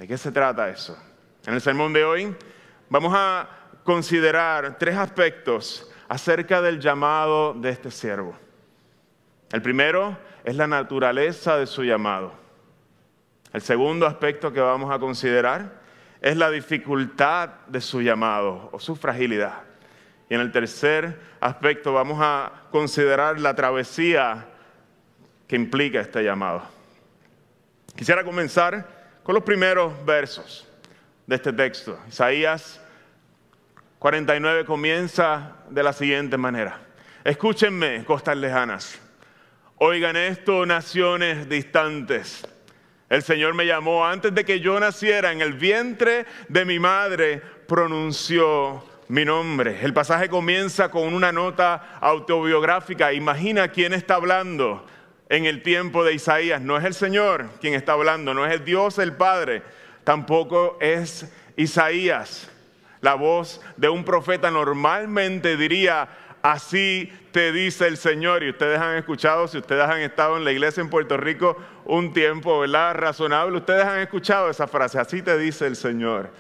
¿De 0.02 0.08
qué 0.08 0.18
se 0.18 0.32
trata 0.32 0.68
eso? 0.68 0.98
En 1.46 1.54
el 1.54 1.62
sermón 1.62 1.94
de 1.94 2.04
hoy 2.04 2.36
vamos 2.90 3.14
a 3.16 3.48
considerar 3.84 4.80
tres 4.80 4.98
aspectos 4.98 5.88
acerca 6.10 6.60
del 6.60 6.80
llamado 6.80 7.54
de 7.54 7.70
este 7.70 7.92
siervo. 7.92 8.36
El 9.52 9.62
primero 9.62 10.18
es 10.44 10.56
la 10.56 10.66
naturaleza 10.66 11.56
de 11.58 11.68
su 11.68 11.84
llamado. 11.84 12.34
El 13.54 13.62
segundo 13.62 14.08
aspecto 14.08 14.52
que 14.52 14.60
vamos 14.60 14.92
a 14.92 14.98
considerar 14.98 15.80
es 16.20 16.36
la 16.36 16.50
dificultad 16.50 17.50
de 17.68 17.80
su 17.80 18.02
llamado 18.02 18.70
o 18.72 18.80
su 18.80 18.96
fragilidad. 18.96 19.62
Y 20.32 20.34
en 20.34 20.42
el 20.42 20.52
tercer 20.52 21.20
aspecto 21.40 21.94
vamos 21.94 22.18
a 22.20 22.64
considerar 22.72 23.40
la 23.40 23.54
travesía 23.54 24.48
que 25.48 25.56
implica 25.56 26.00
este 26.00 26.24
llamado. 26.24 26.64
Quisiera 27.96 28.24
comenzar 28.24 29.01
con 29.24 29.36
los 29.36 29.44
primeros 29.44 29.94
versos 30.06 30.68
de 31.28 31.36
este 31.36 31.54
texto. 31.54 32.00
Isaías 32.08 32.82
49 34.00 34.66
comienza 34.66 35.58
de 35.70 35.84
la 35.84 35.94
siguiente 35.94 36.38
manera. 36.38 36.80
Escúchenme, 37.24 38.04
costas 38.04 38.36
lejanas. 38.36 39.00
Oigan 39.78 40.16
esto, 40.16 40.66
naciones 40.66 41.48
distantes. 41.48 42.48
El 43.10 43.22
Señor 43.22 43.54
me 43.54 43.66
llamó 43.66 44.06
antes 44.06 44.34
de 44.34 44.46
que 44.46 44.60
yo 44.60 44.80
naciera 44.80 45.32
en 45.32 45.42
el 45.42 45.54
vientre 45.54 46.26
de 46.48 46.66
mi 46.66 46.80
madre, 46.80 47.42
pronunció 47.68 48.84
mi 49.08 49.26
nombre. 49.26 49.80
El 49.82 49.94
pasaje 49.94 50.30
comienza 50.30 50.90
con 50.90 51.14
una 51.14 51.32
nota 51.32 51.98
autobiográfica. 52.00 53.14
Imagina 53.14 53.68
quién 53.68 53.94
está 53.94 54.16
hablando 54.16 54.86
en 55.32 55.48
el 55.48 55.64
tiempo 55.64 56.04
de 56.04 56.14
Isaías. 56.14 56.62
No 56.62 56.78
es 56.78 56.86
el 56.86 56.94
Señor 56.94 57.50
quien 57.60 57.74
está 57.74 57.94
hablando, 57.94 58.36
no 58.36 58.46
es 58.46 58.54
el 58.54 58.64
Dios 58.64 59.00
el 59.00 59.14
Padre, 59.14 59.64
tampoco 60.04 60.78
es 60.80 61.26
Isaías 61.56 62.52
la 63.02 63.16
voz 63.16 63.60
de 63.78 63.90
un 63.90 64.06
profeta 64.06 64.50
normalmente 64.52 65.58
diría, 65.58 66.08
así 66.42 67.12
te 67.32 67.52
dice 67.52 67.88
el 67.88 67.98
Señor. 67.98 68.44
Y 68.44 68.52
ustedes 68.52 68.80
han 68.80 68.96
escuchado, 68.96 69.48
si 69.48 69.58
ustedes 69.58 69.84
han 69.84 70.00
estado 70.02 70.38
en 70.38 70.46
la 70.46 70.52
iglesia 70.52 70.82
en 70.82 70.90
Puerto 70.90 71.18
Rico 71.18 71.58
un 71.86 72.14
tiempo, 72.14 72.60
¿verdad? 72.60 72.96
Razonable, 72.96 73.58
ustedes 73.58 73.86
han 73.86 74.00
escuchado 74.00 74.50
esa 74.50 74.68
frase, 74.68 75.00
así 75.00 75.22
te 75.22 75.38
dice 75.38 75.68
el 75.68 75.76
Señor. 75.76 76.32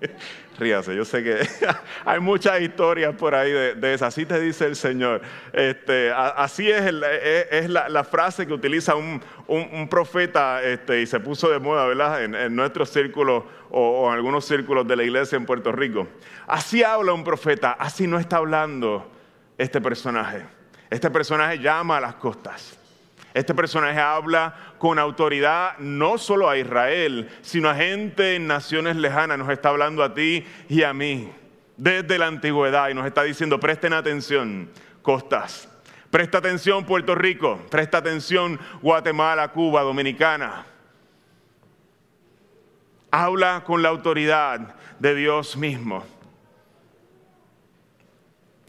Ríase, 0.58 0.94
yo 0.94 1.04
sé 1.04 1.22
que 1.24 1.46
hay 2.04 2.20
muchas 2.20 2.60
historias 2.60 3.14
por 3.16 3.34
ahí 3.34 3.50
de, 3.50 3.74
de. 3.74 3.94
Así 3.94 4.24
te 4.24 4.40
dice 4.40 4.66
el 4.66 4.76
Señor. 4.76 5.20
Este, 5.52 6.12
así 6.12 6.70
es, 6.70 6.92
es, 7.50 7.68
la, 7.70 8.04
frase 8.04 8.46
que 8.46 8.52
utiliza 8.52 8.94
un, 8.94 9.20
profeta 9.88 10.62
este, 10.62 11.02
y 11.02 11.06
se 11.06 11.18
puso 11.20 11.50
de 11.50 11.58
moda, 11.58 11.86
¿verdad? 11.86 12.22
En, 12.22 12.34
en 12.34 12.54
nuestros 12.54 12.90
círculos 12.90 13.44
o, 13.76 14.08
en 14.08 14.14
algunos 14.14 14.44
círculos 14.44 14.86
de 14.86 14.96
la 14.96 15.02
iglesia 15.02 15.36
en 15.36 15.46
Puerto 15.46 15.72
Rico. 15.72 16.06
Así 16.46 16.82
habla 16.84 17.12
un 17.12 17.24
profeta, 17.24 17.72
así 17.72 18.06
no 18.06 18.18
está 18.18 18.36
hablando 18.36 19.10
este 19.58 19.80
personaje. 19.80 20.46
Este 20.90 21.10
personaje 21.10 21.58
llama 21.58 21.96
a 21.96 22.00
las 22.00 22.14
costas. 22.14 22.78
Este 23.32 23.52
personaje 23.52 23.98
habla 23.98 24.73
con 24.84 24.98
autoridad 24.98 25.78
no 25.78 26.18
solo 26.18 26.50
a 26.50 26.58
Israel, 26.58 27.30
sino 27.40 27.70
a 27.70 27.74
gente 27.74 28.34
en 28.34 28.46
naciones 28.46 28.96
lejanas. 28.96 29.38
Nos 29.38 29.48
está 29.48 29.70
hablando 29.70 30.02
a 30.02 30.12
ti 30.12 30.44
y 30.68 30.82
a 30.82 30.92
mí 30.92 31.32
desde 31.78 32.18
la 32.18 32.26
antigüedad 32.26 32.90
y 32.90 32.94
nos 32.94 33.06
está 33.06 33.22
diciendo, 33.22 33.58
presten 33.58 33.94
atención, 33.94 34.68
costas. 35.00 35.70
Presta 36.10 36.36
atención 36.36 36.84
Puerto 36.84 37.14
Rico, 37.14 37.58
presta 37.70 37.96
atención 37.96 38.60
Guatemala, 38.82 39.52
Cuba, 39.52 39.80
Dominicana. 39.80 40.66
Habla 43.10 43.64
con 43.64 43.80
la 43.80 43.88
autoridad 43.88 44.74
de 44.98 45.14
Dios 45.14 45.56
mismo. 45.56 46.04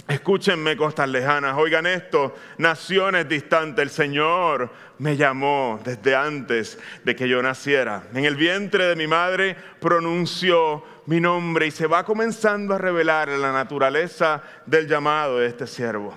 Escúchenme, 0.08 0.78
costas 0.78 1.10
lejanas, 1.10 1.58
oigan 1.58 1.88
esto, 1.88 2.36
naciones 2.60 3.28
distantes, 3.28 3.82
el 3.82 3.90
Señor 3.90 4.70
me 5.00 5.18
llamó 5.18 5.80
desde 5.84 6.16
antes 6.16 6.78
de 7.04 7.16
que 7.16 7.28
yo 7.28 7.42
naciera. 7.42 8.04
En 8.14 8.24
el 8.24 8.36
vientre 8.36 8.86
de 8.86 8.96
mi 8.96 9.08
madre 9.08 9.56
pronunció 9.80 10.84
mi 11.08 11.20
nombre 11.20 11.66
y 11.66 11.72
se 11.72 11.88
va 11.88 12.06
comenzando 12.06 12.76
a 12.76 12.78
revelar 12.78 13.30
la 13.30 13.52
naturaleza 13.52 14.44
del 14.68 14.88
llamado 14.88 15.40
de 15.40 15.48
este 15.48 15.66
siervo. 15.66 16.16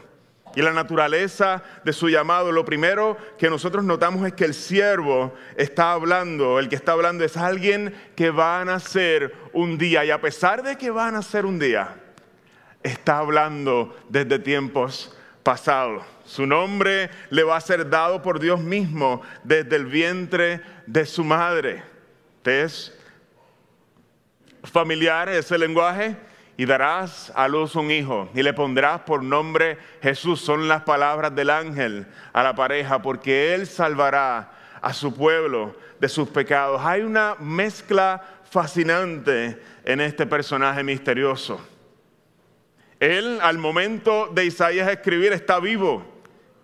Y 0.55 0.61
la 0.61 0.73
naturaleza 0.73 1.63
de 1.83 1.93
su 1.95 2.11
llamado, 2.11 2.53
lo 2.53 2.67
primero 2.67 3.17
que 3.39 3.49
nosotros 3.49 3.85
notamos 3.85 4.27
es 4.27 4.35
que 4.35 4.45
el 4.45 4.55
siervo 4.55 5.35
está 5.57 5.93
hablando, 5.93 6.59
el 6.59 6.69
que 6.69 6.77
está 6.77 6.93
hablando 6.93 7.25
es 7.25 7.39
alguien 7.39 7.95
que 8.15 8.31
va 8.31 8.61
a 8.61 8.65
nacer 8.67 9.35
un 9.55 9.79
día 9.79 10.05
y 10.05 10.11
a 10.11 10.21
pesar 10.21 10.63
de 10.63 10.77
que 10.77 10.91
va 10.91 11.09
a 11.09 11.13
nacer 11.13 11.47
un 11.47 11.59
día, 11.59 11.97
está 12.83 13.19
hablando 13.19 13.97
desde 14.09 14.39
tiempos 14.39 15.17
pasados. 15.43 16.05
Su 16.25 16.47
nombre 16.47 17.11
le 17.31 17.43
va 17.43 17.57
a 17.57 17.61
ser 17.61 17.89
dado 17.89 18.21
por 18.21 18.39
Dios 18.39 18.61
mismo 18.61 19.23
desde 19.45 19.77
el 19.77 19.87
vientre 19.87 20.61
de 20.87 21.07
su 21.07 21.25
madre. 21.25 21.83
¿Te 22.43 22.63
es 22.63 22.97
familiar 24.65 25.29
ese 25.29 25.57
lenguaje? 25.59 26.17
Y 26.57 26.67
darás 26.67 27.33
a 27.37 27.47
luz 27.47 27.77
un 27.77 27.91
hijo 27.91 28.29
y 28.35 28.43
le 28.43 28.53
pondrás 28.53 29.03
por 29.03 29.23
nombre 29.23 29.79
Jesús. 30.03 30.41
Son 30.41 30.67
las 30.67 30.83
palabras 30.83 31.35
del 31.35 31.51
ángel 31.51 32.07
a 32.33 32.43
la 32.43 32.55
pareja, 32.55 33.01
porque 33.01 33.55
él 33.55 33.67
salvará 33.67 34.53
a 34.83 34.93
su 34.93 35.15
pueblo 35.15 35.77
de 36.01 36.09
sus 36.09 36.29
pecados. 36.29 36.81
Hay 36.85 37.03
una 37.03 37.37
mezcla 37.39 38.23
fascinante 38.51 39.63
en 39.85 40.01
este 40.01 40.27
personaje 40.27 40.83
misterioso. 40.83 41.61
Él 43.01 43.39
al 43.43 43.59
momento 43.59 44.29
de 44.33 44.47
Isaías 44.47 44.89
escribir 44.89 45.33
está 45.33 45.61
vivo 45.61 46.05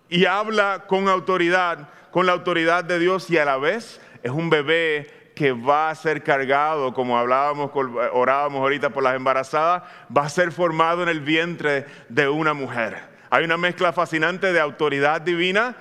y 0.09 0.25
habla 0.25 0.85
con 0.87 1.07
autoridad, 1.07 1.89
con 2.11 2.25
la 2.25 2.33
autoridad 2.33 2.83
de 2.83 2.99
Dios 2.99 3.29
y 3.29 3.37
a 3.37 3.45
la 3.45 3.57
vez 3.57 4.01
es 4.21 4.31
un 4.31 4.49
bebé 4.49 5.31
que 5.35 5.51
va 5.51 5.89
a 5.89 5.95
ser 5.95 6.23
cargado, 6.23 6.93
como 6.93 7.17
hablábamos, 7.17 7.71
orábamos 8.13 8.61
ahorita 8.61 8.89
por 8.89 9.03
las 9.03 9.15
embarazadas, 9.15 9.83
va 10.15 10.23
a 10.23 10.29
ser 10.29 10.51
formado 10.51 11.03
en 11.03 11.09
el 11.09 11.19
vientre 11.19 11.85
de 12.09 12.27
una 12.27 12.53
mujer. 12.53 12.97
Hay 13.29 13.43
una 13.43 13.57
mezcla 13.57 13.91
fascinante 13.91 14.53
de 14.53 14.59
autoridad 14.59 15.21
divina 15.21 15.75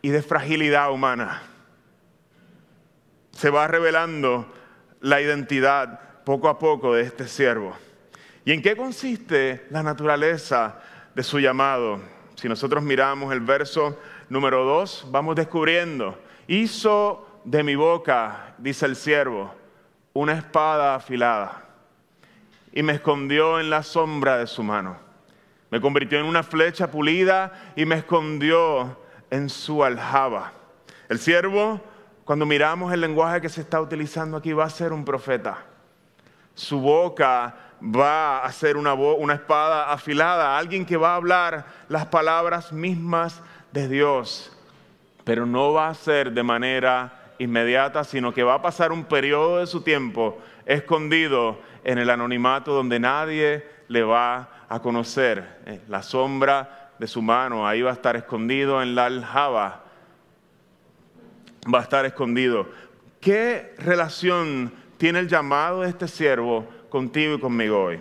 y 0.00 0.08
de 0.08 0.22
fragilidad 0.22 0.90
humana. 0.90 1.42
Se 3.32 3.50
va 3.50 3.68
revelando 3.68 4.52
la 5.00 5.20
identidad 5.20 6.24
poco 6.24 6.48
a 6.48 6.58
poco 6.58 6.94
de 6.94 7.02
este 7.02 7.28
siervo. 7.28 7.76
¿Y 8.44 8.52
en 8.52 8.60
qué 8.60 8.76
consiste 8.76 9.66
la 9.70 9.82
naturaleza 9.84 10.80
de 11.14 11.22
su 11.22 11.38
llamado? 11.38 12.00
Si 12.34 12.48
nosotros 12.48 12.82
miramos 12.82 13.32
el 13.32 13.40
verso 13.40 13.98
número 14.28 14.64
2, 14.64 15.08
vamos 15.10 15.36
descubriendo, 15.36 16.18
hizo 16.48 17.40
de 17.44 17.62
mi 17.62 17.76
boca, 17.76 18.54
dice 18.58 18.86
el 18.86 18.96
siervo, 18.96 19.54
una 20.12 20.32
espada 20.32 20.96
afilada 20.96 21.62
y 22.72 22.82
me 22.82 22.94
escondió 22.94 23.60
en 23.60 23.70
la 23.70 23.84
sombra 23.84 24.38
de 24.38 24.46
su 24.46 24.62
mano. 24.62 24.96
Me 25.70 25.80
convirtió 25.80 26.18
en 26.18 26.26
una 26.26 26.42
flecha 26.42 26.90
pulida 26.90 27.72
y 27.76 27.84
me 27.84 27.96
escondió 27.96 28.98
en 29.30 29.48
su 29.48 29.84
aljaba. 29.84 30.52
El 31.08 31.18
siervo, 31.18 31.80
cuando 32.24 32.44
miramos 32.44 32.92
el 32.92 33.02
lenguaje 33.02 33.40
que 33.40 33.48
se 33.48 33.60
está 33.60 33.80
utilizando 33.80 34.36
aquí, 34.36 34.52
va 34.52 34.64
a 34.64 34.70
ser 34.70 34.92
un 34.92 35.04
profeta. 35.04 35.58
Su 36.54 36.80
boca 36.80 37.54
va 37.82 38.44
a 38.44 38.52
ser 38.52 38.76
una, 38.76 38.94
una 38.94 39.34
espada 39.34 39.92
afilada, 39.92 40.56
alguien 40.56 40.86
que 40.86 40.96
va 40.96 41.12
a 41.12 41.16
hablar 41.16 41.66
las 41.88 42.06
palabras 42.06 42.72
mismas 42.72 43.42
de 43.72 43.88
Dios, 43.88 44.56
pero 45.24 45.46
no 45.46 45.72
va 45.72 45.88
a 45.88 45.94
ser 45.94 46.32
de 46.32 46.42
manera 46.42 47.34
inmediata, 47.38 48.04
sino 48.04 48.32
que 48.32 48.44
va 48.44 48.54
a 48.54 48.62
pasar 48.62 48.92
un 48.92 49.04
periodo 49.04 49.58
de 49.58 49.66
su 49.66 49.80
tiempo 49.80 50.38
escondido 50.64 51.58
en 51.82 51.98
el 51.98 52.10
anonimato 52.10 52.72
donde 52.72 53.00
nadie 53.00 53.66
le 53.88 54.04
va 54.04 54.48
a 54.68 54.80
conocer. 54.80 55.60
Eh, 55.66 55.80
la 55.88 56.02
sombra 56.02 56.92
de 56.98 57.08
su 57.08 57.20
mano, 57.20 57.66
ahí 57.66 57.82
va 57.82 57.90
a 57.90 57.94
estar 57.94 58.14
escondido 58.14 58.80
en 58.80 58.94
la 58.94 59.06
aljaba, 59.06 59.82
va 61.72 61.80
a 61.80 61.82
estar 61.82 62.06
escondido. 62.06 62.68
¿Qué 63.20 63.74
relación 63.78 64.72
tiene 64.98 65.18
el 65.18 65.28
llamado 65.28 65.80
de 65.80 65.88
este 65.88 66.06
siervo 66.06 66.68
contigo 66.92 67.36
y 67.36 67.40
conmigo 67.40 67.82
hoy. 67.82 67.98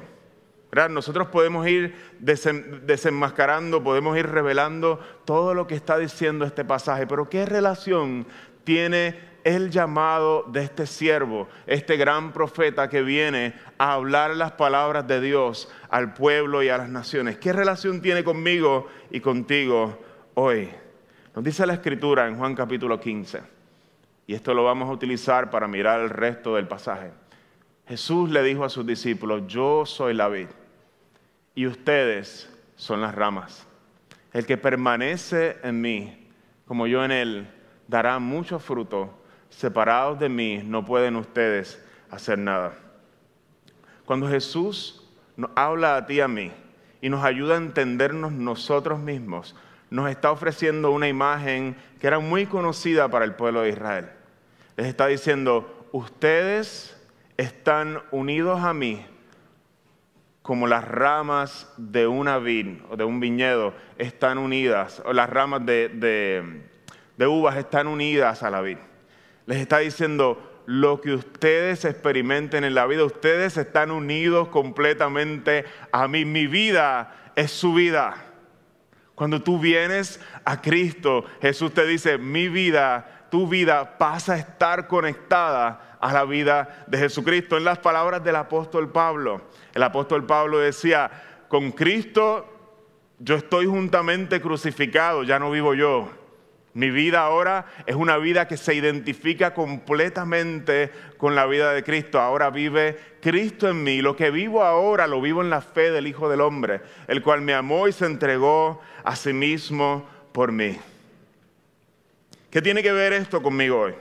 Nosotros 0.90 1.30
podemos 1.30 1.66
ir 1.66 1.96
desenmascarando, 2.20 3.82
podemos 3.82 4.18
ir 4.18 4.28
revelando 4.28 5.00
todo 5.24 5.54
lo 5.54 5.66
que 5.66 5.76
está 5.76 5.98
diciendo 5.98 6.44
este 6.44 6.66
pasaje, 6.66 7.08
pero 7.08 7.30
¿qué 7.30 7.46
relación 7.46 8.28
tiene 8.66 9.32
el 9.46 9.72
llamado 9.72 10.44
de 10.44 10.64
este 10.64 10.86
siervo, 10.86 11.48
este 11.68 11.96
gran 11.96 12.34
profeta 12.34 12.90
que 12.90 13.02
viene 13.02 13.54
a 13.78 13.94
hablar 13.94 14.36
las 14.36 14.52
palabras 14.52 15.08
de 15.08 15.22
Dios 15.22 15.72
al 15.90 16.14
pueblo 16.14 16.62
y 16.62 16.68
a 16.68 16.78
las 16.78 16.90
naciones? 16.90 17.38
¿Qué 17.38 17.54
relación 17.54 18.02
tiene 18.02 18.26
conmigo 18.26 18.88
y 19.10 19.22
contigo 19.22 20.00
hoy? 20.34 20.70
Nos 21.34 21.46
dice 21.46 21.66
la 21.66 21.76
escritura 21.76 22.28
en 22.28 22.38
Juan 22.38 22.56
capítulo 22.56 23.00
15, 23.00 23.42
y 24.28 24.34
esto 24.34 24.54
lo 24.54 24.66
vamos 24.66 24.90
a 24.90 24.94
utilizar 24.94 25.50
para 25.50 25.68
mirar 25.68 26.02
el 26.02 26.10
resto 26.10 26.56
del 26.56 26.68
pasaje. 26.68 27.12
Jesús 27.92 28.30
le 28.30 28.42
dijo 28.42 28.64
a 28.64 28.70
sus 28.70 28.88
discípulos, 28.88 29.44
yo 29.48 29.86
soy 29.86 30.14
la 30.14 30.30
vid 30.30 30.48
y 31.54 31.68
ustedes 31.68 32.50
son 32.78 33.02
las 33.02 33.14
ramas. 33.14 33.68
El 34.32 34.46
que 34.46 34.56
permanece 34.56 35.58
en 35.62 35.82
mí, 35.82 36.30
como 36.66 36.88
yo 36.88 37.04
en 37.04 37.12
él, 37.12 37.50
dará 37.90 38.18
mucho 38.18 38.60
fruto. 38.60 39.14
Separados 39.50 40.18
de 40.20 40.30
mí 40.30 40.62
no 40.64 40.86
pueden 40.86 41.18
ustedes 41.18 41.84
hacer 42.10 42.40
nada. 42.40 42.76
Cuando 44.06 44.30
Jesús 44.30 45.06
nos 45.36 45.52
habla 45.54 45.98
a 45.98 46.06
ti 46.06 46.14
y 46.14 46.22
a 46.22 46.30
mí 46.30 46.50
y 47.02 47.10
nos 47.10 47.26
ayuda 47.26 47.56
a 47.56 47.58
entendernos 47.58 48.32
nosotros 48.32 49.00
mismos, 49.00 49.54
nos 49.90 50.10
está 50.10 50.32
ofreciendo 50.32 50.92
una 50.92 51.10
imagen 51.10 51.76
que 52.00 52.08
era 52.08 52.20
muy 52.20 52.46
conocida 52.46 53.10
para 53.10 53.26
el 53.26 53.36
pueblo 53.36 53.64
de 53.64 53.72
Israel. 53.72 54.10
Les 54.78 54.88
está 54.88 55.08
diciendo, 55.08 55.90
ustedes 55.92 56.98
están 57.42 58.02
unidos 58.12 58.62
a 58.62 58.74
mí 58.74 59.04
como 60.42 60.68
las 60.68 60.88
ramas 60.88 61.72
de 61.78 62.08
una 62.08 62.38
vid 62.38 62.78
o 62.90 62.96
de 62.98 63.04
un 63.04 63.20
viñedo 63.20 63.74
están 63.98 64.38
unidas, 64.38 65.02
o 65.06 65.14
las 65.14 65.30
ramas 65.30 65.66
de, 65.66 66.62
uvas 67.20 67.58
están 67.58 67.88
unidas 67.88 68.44
a 68.44 68.50
la 68.50 68.62
vid. 68.62 68.78
Les 69.46 69.58
está 69.58 69.80
diciendo, 69.80 70.62
lo 70.66 71.02
que 71.02 71.14
ustedes 71.14 71.86
experimenten 71.86 72.64
en 72.64 72.76
la 72.76 72.86
vida, 72.86 73.04
ustedes 73.04 73.58
están 73.58 73.92
unidos 73.92 74.48
completamente 74.50 75.66
a 75.92 76.08
mí. 76.08 76.26
Mi 76.26 76.48
vida 76.48 77.32
es 77.36 77.52
su 77.52 77.74
vida. 77.74 78.16
Cuando 79.16 79.42
tú 79.42 79.60
vienes 79.60 80.20
a 80.46 80.62
Cristo, 80.62 81.26
Jesús 81.42 81.74
te 81.74 81.86
dice, 81.86 82.18
mi 82.18 82.48
vida, 82.48 83.21
tu 83.32 83.48
vida 83.48 83.98
pasa 83.98 84.34
a 84.34 84.38
estar 84.38 84.88
conectada 84.88 85.98
a 86.00 86.14
la 86.14 86.26
vida 86.26 86.84
de 86.86 86.98
Jesucristo. 87.00 87.58
En 87.58 87.64
las 87.64 87.80
palabras 87.80 88.24
del 88.24 88.36
apóstol 88.36 88.92
Pablo, 88.92 89.42
el 89.74 89.82
apóstol 89.82 90.26
Pablo 90.26 90.60
decía, 90.60 91.10
con 91.48 91.72
Cristo 91.72 92.46
yo 93.18 93.36
estoy 93.36 93.68
juntamente 93.68 94.42
crucificado, 94.42 95.24
ya 95.24 95.40
no 95.40 95.50
vivo 95.50 95.74
yo. 95.74 96.10
Mi 96.74 96.90
vida 96.90 97.22
ahora 97.22 97.66
es 97.86 97.96
una 97.96 98.18
vida 98.18 98.48
que 98.48 98.58
se 98.58 98.74
identifica 98.74 99.54
completamente 99.54 100.92
con 101.18 101.36
la 101.36 101.46
vida 101.46 101.74
de 101.74 101.84
Cristo. 101.84 102.20
Ahora 102.20 102.50
vive 102.50 102.98
Cristo 103.22 103.70
en 103.70 103.84
mí. 103.84 104.02
Lo 104.02 104.16
que 104.16 104.32
vivo 104.32 104.64
ahora 104.64 105.08
lo 105.08 105.22
vivo 105.22 105.42
en 105.42 105.50
la 105.50 105.62
fe 105.62 105.92
del 105.92 106.08
Hijo 106.08 106.30
del 106.30 106.42
Hombre, 106.42 106.82
el 107.08 107.22
cual 107.22 107.42
me 107.42 107.54
amó 107.54 107.88
y 107.88 107.92
se 107.92 108.06
entregó 108.06 108.82
a 109.04 109.16
sí 109.16 109.34
mismo 109.34 110.08
por 110.32 110.52
mí. 110.52 110.80
¿Qué 112.52 112.62
tiene 112.62 112.84
que 112.84 112.92
ver 112.92 113.14
esto 113.14 113.42
conmigo 113.42 113.80
hoy? 113.80 113.94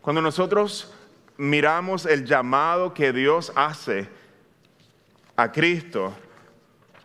Cuando 0.00 0.22
nosotros 0.22 0.94
miramos 1.36 2.06
el 2.06 2.24
llamado 2.24 2.94
que 2.94 3.12
Dios 3.12 3.52
hace 3.56 4.08
a 5.34 5.50
Cristo 5.50 6.14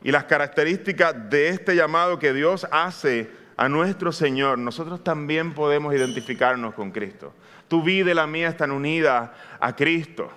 y 0.03 0.11
las 0.11 0.25
características 0.25 1.31
de 1.31 1.47
este 1.47 1.75
llamado 1.75 2.19
que 2.19 2.31
Dios 2.31 2.67
hace 2.71 3.31
a 3.57 3.67
nuestro 3.67 4.11
Señor, 4.11 4.59
nosotros 4.59 5.03
también 5.03 5.55
podemos 5.55 5.95
identificarnos 5.95 6.75
con 6.75 6.91
Cristo. 6.91 7.33
Tu 7.67 7.81
vida 7.81 8.11
y 8.11 8.13
la 8.13 8.27
mía 8.27 8.49
están 8.49 8.69
unidas 8.69 9.31
a 9.59 9.75
Cristo. 9.75 10.29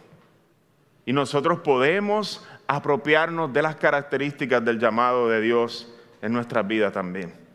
Y 1.04 1.12
nosotros 1.12 1.60
podemos 1.60 2.48
apropiarnos 2.66 3.52
de 3.52 3.60
las 3.60 3.76
características 3.76 4.64
del 4.64 4.78
llamado 4.78 5.28
de 5.28 5.42
Dios 5.42 5.92
en 6.22 6.32
nuestras 6.32 6.66
vidas 6.66 6.94
también. 6.94 7.47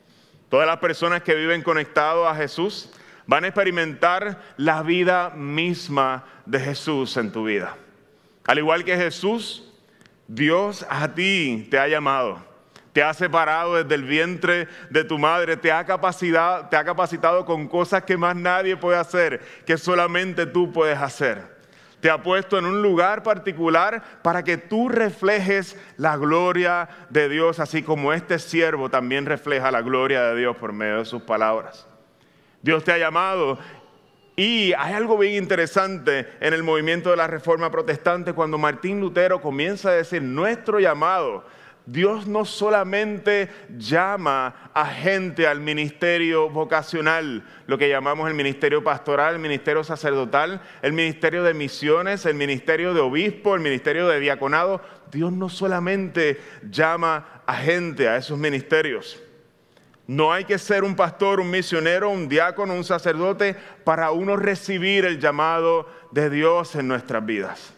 Todas 0.53 0.67
las 0.67 0.77
personas 0.77 1.23
que 1.23 1.33
viven 1.33 1.63
conectados 1.63 2.27
a 2.27 2.35
Jesús 2.35 2.87
van 3.25 3.43
a 3.43 3.47
experimentar 3.47 4.39
la 4.55 4.83
vida 4.83 5.31
misma 5.31 6.25
de 6.45 6.59
Jesús 6.59 7.17
en 7.17 7.31
tu 7.31 7.45
vida. 7.45 7.75
Al 8.45 8.59
igual 8.59 8.83
que 8.83 8.95
Jesús, 8.95 9.73
Dios 10.27 10.85
a 10.87 11.11
ti 11.15 11.67
te 11.71 11.79
ha 11.79 11.87
llamado, 11.87 12.37
te 12.91 13.01
ha 13.01 13.15
separado 13.15 13.83
desde 13.83 13.95
el 13.95 14.03
vientre 14.03 14.67
de 14.91 15.03
tu 15.03 15.17
madre, 15.17 15.57
te 15.57 15.71
ha, 15.71 15.83
capacitado, 15.85 16.67
te 16.67 16.77
ha 16.77 16.83
capacitado 16.83 17.45
con 17.45 17.67
cosas 17.67 18.03
que 18.03 18.15
más 18.15 18.35
nadie 18.35 18.77
puede 18.77 18.99
hacer, 18.99 19.41
que 19.65 19.75
solamente 19.75 20.45
tú 20.45 20.71
puedes 20.71 20.99
hacer. 20.99 21.62
Te 22.03 22.09
ha 22.09 22.21
puesto 22.21 22.57
en 22.57 22.65
un 22.65 22.81
lugar 22.81 23.23
particular 23.23 24.03
para 24.23 24.43
que 24.43 24.57
tú 24.57 24.89
reflejes 24.89 25.77
la 25.95 26.17
gloria 26.17 26.89
de 27.09 27.29
Dios, 27.29 27.61
así 27.61 27.81
como 27.81 28.11
este 28.11 28.39
siervo 28.39 28.89
también 28.89 29.25
refleja 29.25 29.71
la 29.71 29.81
gloria 29.81 30.21
de 30.23 30.35
Dios 30.37 30.57
por 30.57 30.73
medio 30.73 30.97
de 30.97 31.05
sus 31.05 31.21
palabras. 31.21 31.87
Dios 32.61 32.83
te 32.83 32.91
ha 32.91 32.97
llamado 32.97 33.57
y 34.35 34.73
hay 34.73 34.95
algo 34.95 35.17
bien 35.17 35.35
interesante 35.41 36.27
en 36.41 36.53
el 36.53 36.61
movimiento 36.61 37.09
de 37.09 37.15
la 37.15 37.27
Reforma 37.27 37.71
Protestante 37.71 38.33
cuando 38.33 38.57
Martín 38.57 38.99
Lutero 38.99 39.39
comienza 39.39 39.87
a 39.87 39.93
decir 39.93 40.21
nuestro 40.21 40.81
llamado. 40.81 41.45
Dios 41.85 42.27
no 42.27 42.45
solamente 42.45 43.49
llama 43.77 44.71
a 44.73 44.85
gente 44.85 45.47
al 45.47 45.59
ministerio 45.59 46.49
vocacional, 46.49 47.43
lo 47.67 47.77
que 47.77 47.89
llamamos 47.89 48.29
el 48.29 48.35
ministerio 48.35 48.83
pastoral, 48.83 49.33
el 49.35 49.41
ministerio 49.41 49.83
sacerdotal, 49.83 50.61
el 50.81 50.93
ministerio 50.93 51.43
de 51.43 51.53
misiones, 51.53 52.25
el 52.25 52.35
ministerio 52.35 52.93
de 52.93 53.01
obispo, 53.01 53.53
el 53.53 53.61
ministerio 53.61 54.07
de 54.07 54.21
diaconado. 54.21 54.81
Dios 55.11 55.33
no 55.33 55.49
solamente 55.49 56.39
llama 56.69 57.41
a 57.45 57.55
gente 57.55 58.07
a 58.07 58.15
esos 58.15 58.37
ministerios. 58.37 59.21
No 60.07 60.31
hay 60.31 60.45
que 60.45 60.57
ser 60.57 60.83
un 60.83 60.95
pastor, 60.95 61.41
un 61.41 61.49
misionero, 61.49 62.09
un 62.09 62.29
diácono, 62.29 62.73
un 62.73 62.83
sacerdote 62.83 63.55
para 63.83 64.11
uno 64.11 64.37
recibir 64.37 65.05
el 65.05 65.19
llamado 65.19 65.87
de 66.11 66.29
Dios 66.29 66.75
en 66.75 66.87
nuestras 66.87 67.25
vidas. 67.25 67.73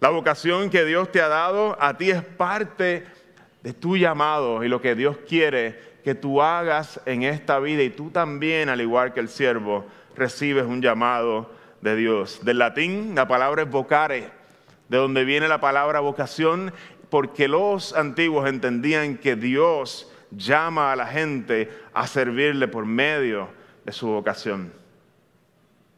La 0.00 0.10
vocación 0.10 0.68
que 0.68 0.84
Dios 0.84 1.10
te 1.10 1.22
ha 1.22 1.28
dado 1.28 1.76
a 1.80 1.96
ti 1.96 2.10
es 2.10 2.22
parte 2.22 3.06
de 3.66 3.72
tu 3.72 3.96
llamado 3.96 4.62
y 4.62 4.68
lo 4.68 4.80
que 4.80 4.94
Dios 4.94 5.16
quiere 5.28 5.96
que 6.04 6.14
tú 6.14 6.40
hagas 6.40 7.00
en 7.04 7.24
esta 7.24 7.58
vida 7.58 7.82
y 7.82 7.90
tú 7.90 8.10
también, 8.10 8.68
al 8.68 8.80
igual 8.80 9.12
que 9.12 9.18
el 9.18 9.28
siervo, 9.28 9.84
recibes 10.14 10.66
un 10.66 10.80
llamado 10.80 11.50
de 11.80 11.96
Dios. 11.96 12.44
Del 12.44 12.58
latín 12.58 13.16
la 13.16 13.26
palabra 13.26 13.62
es 13.62 13.68
vocare, 13.68 14.30
de 14.88 14.98
donde 14.98 15.24
viene 15.24 15.48
la 15.48 15.60
palabra 15.60 15.98
vocación, 15.98 16.72
porque 17.10 17.48
los 17.48 17.92
antiguos 17.92 18.48
entendían 18.48 19.16
que 19.16 19.34
Dios 19.34 20.12
llama 20.30 20.92
a 20.92 20.96
la 20.96 21.08
gente 21.08 21.68
a 21.92 22.06
servirle 22.06 22.68
por 22.68 22.86
medio 22.86 23.48
de 23.84 23.90
su 23.90 24.06
vocación. 24.06 24.72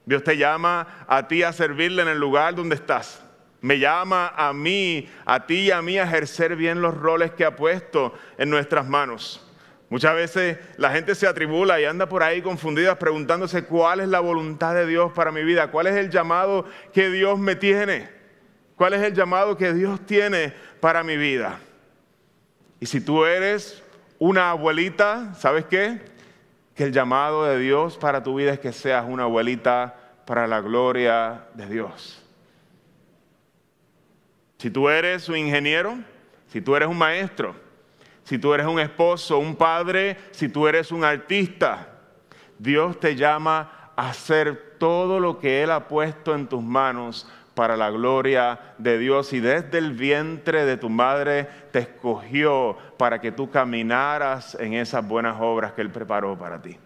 Dios 0.07 0.25
te 0.25 0.39
llama 0.39 1.05
a 1.07 1.29
ti 1.29 1.43
a 1.43 1.53
servirle 1.53 2.01
en 2.01 2.09
el 2.09 2.19
lugar 2.19 2.55
donde 2.55 2.77
estás. 2.77 3.28
Me 3.61 3.79
llama 3.79 4.33
a 4.37 4.53
mí, 4.53 5.09
a 5.25 5.47
ti 5.47 5.67
y 5.67 5.71
a 5.71 5.83
mí 5.83 5.99
a 5.99 6.05
ejercer 6.05 6.55
bien 6.55 6.81
los 6.81 6.97
roles 6.97 7.33
que 7.33 7.45
ha 7.45 7.57
puesto 7.57 8.15
en 8.37 8.51
nuestras 8.51 8.87
manos. 8.87 9.45
Muchas 9.91 10.15
veces 10.15 10.59
la 10.77 10.91
gente 10.91 11.15
se 11.15 11.27
atribula 11.27 11.81
y 11.81 11.87
anda 11.87 12.09
por 12.09 12.23
ahí 12.23 12.43
confundida 12.43 12.99
preguntándose 12.99 13.65
cuál 13.65 14.01
es 14.01 14.09
la 14.09 14.21
voluntad 14.21 14.75
de 14.75 14.87
Dios 14.87 15.13
para 15.13 15.33
mi 15.33 15.43
vida, 15.43 15.71
cuál 15.71 15.87
es 15.87 15.97
el 15.97 16.11
llamado 16.11 16.67
que 16.93 17.09
Dios 17.09 17.39
me 17.39 17.57
tiene, 17.57 18.09
cuál 18.77 18.93
es 18.93 19.03
el 19.03 19.15
llamado 19.15 19.57
que 19.57 19.73
Dios 19.73 20.05
tiene 20.05 20.53
para 20.81 21.03
mi 21.03 21.17
vida. 21.17 21.59
Y 22.81 22.87
si 22.87 23.01
tú 23.01 23.25
eres 23.25 23.83
una 24.19 24.51
abuelita, 24.51 25.35
¿sabes 25.35 25.65
qué? 25.65 26.01
Que 26.75 26.85
el 26.85 26.93
llamado 26.93 27.47
de 27.47 27.59
Dios 27.59 27.97
para 27.97 28.23
tu 28.23 28.35
vida 28.35 28.53
es 28.53 28.61
que 28.61 28.73
seas 28.73 29.05
una 29.09 29.25
abuelita 29.25 29.97
para 30.27 30.47
la 30.47 30.61
gloria 30.61 31.47
de 31.55 31.67
Dios. 31.67 32.18
Si 34.59 34.71
tú 34.71 34.89
eres 34.89 35.29
un 35.29 35.37
ingeniero, 35.37 35.97
si 36.49 36.61
tú 36.61 36.75
eres 36.75 36.89
un 36.89 36.99
maestro, 36.99 37.55
si 38.25 38.39
tú 38.39 38.53
eres 38.53 38.67
un 38.67 38.81
esposo, 38.81 39.39
un 39.39 39.55
padre, 39.55 40.17
si 40.33 40.49
tú 40.49 40.67
eres 40.67 40.91
un 40.91 41.05
artista, 41.05 41.89
Dios 42.59 42.99
te 42.99 43.15
llama 43.15 43.93
a 43.97 44.11
hacer 44.11 44.77
todo 44.79 45.21
lo 45.21 45.39
que 45.39 45.63
Él 45.63 45.71
ha 45.71 45.87
puesto 45.87 46.35
en 46.35 46.49
tus 46.49 46.63
manos 46.63 47.31
para 47.55 47.77
la 47.77 47.91
gloria 47.91 48.75
de 48.79 48.99
Dios 48.99 49.33
y 49.33 49.41
desde 49.41 49.79
el 49.79 49.93
vientre 49.93 50.65
de 50.65 50.77
tu 50.77 50.89
madre 50.89 51.49
te 51.73 51.81
escogió 51.81 52.77
para 52.97 53.21
que 53.21 53.33
tú 53.33 53.51
caminaras 53.51 54.57
en 54.61 54.75
esas 54.75 55.07
buenas 55.07 55.37
obras 55.41 55.73
que 55.73 55.83
Él 55.83 55.91
preparó 55.91 56.37
para 56.37 56.61
ti. 56.61 56.77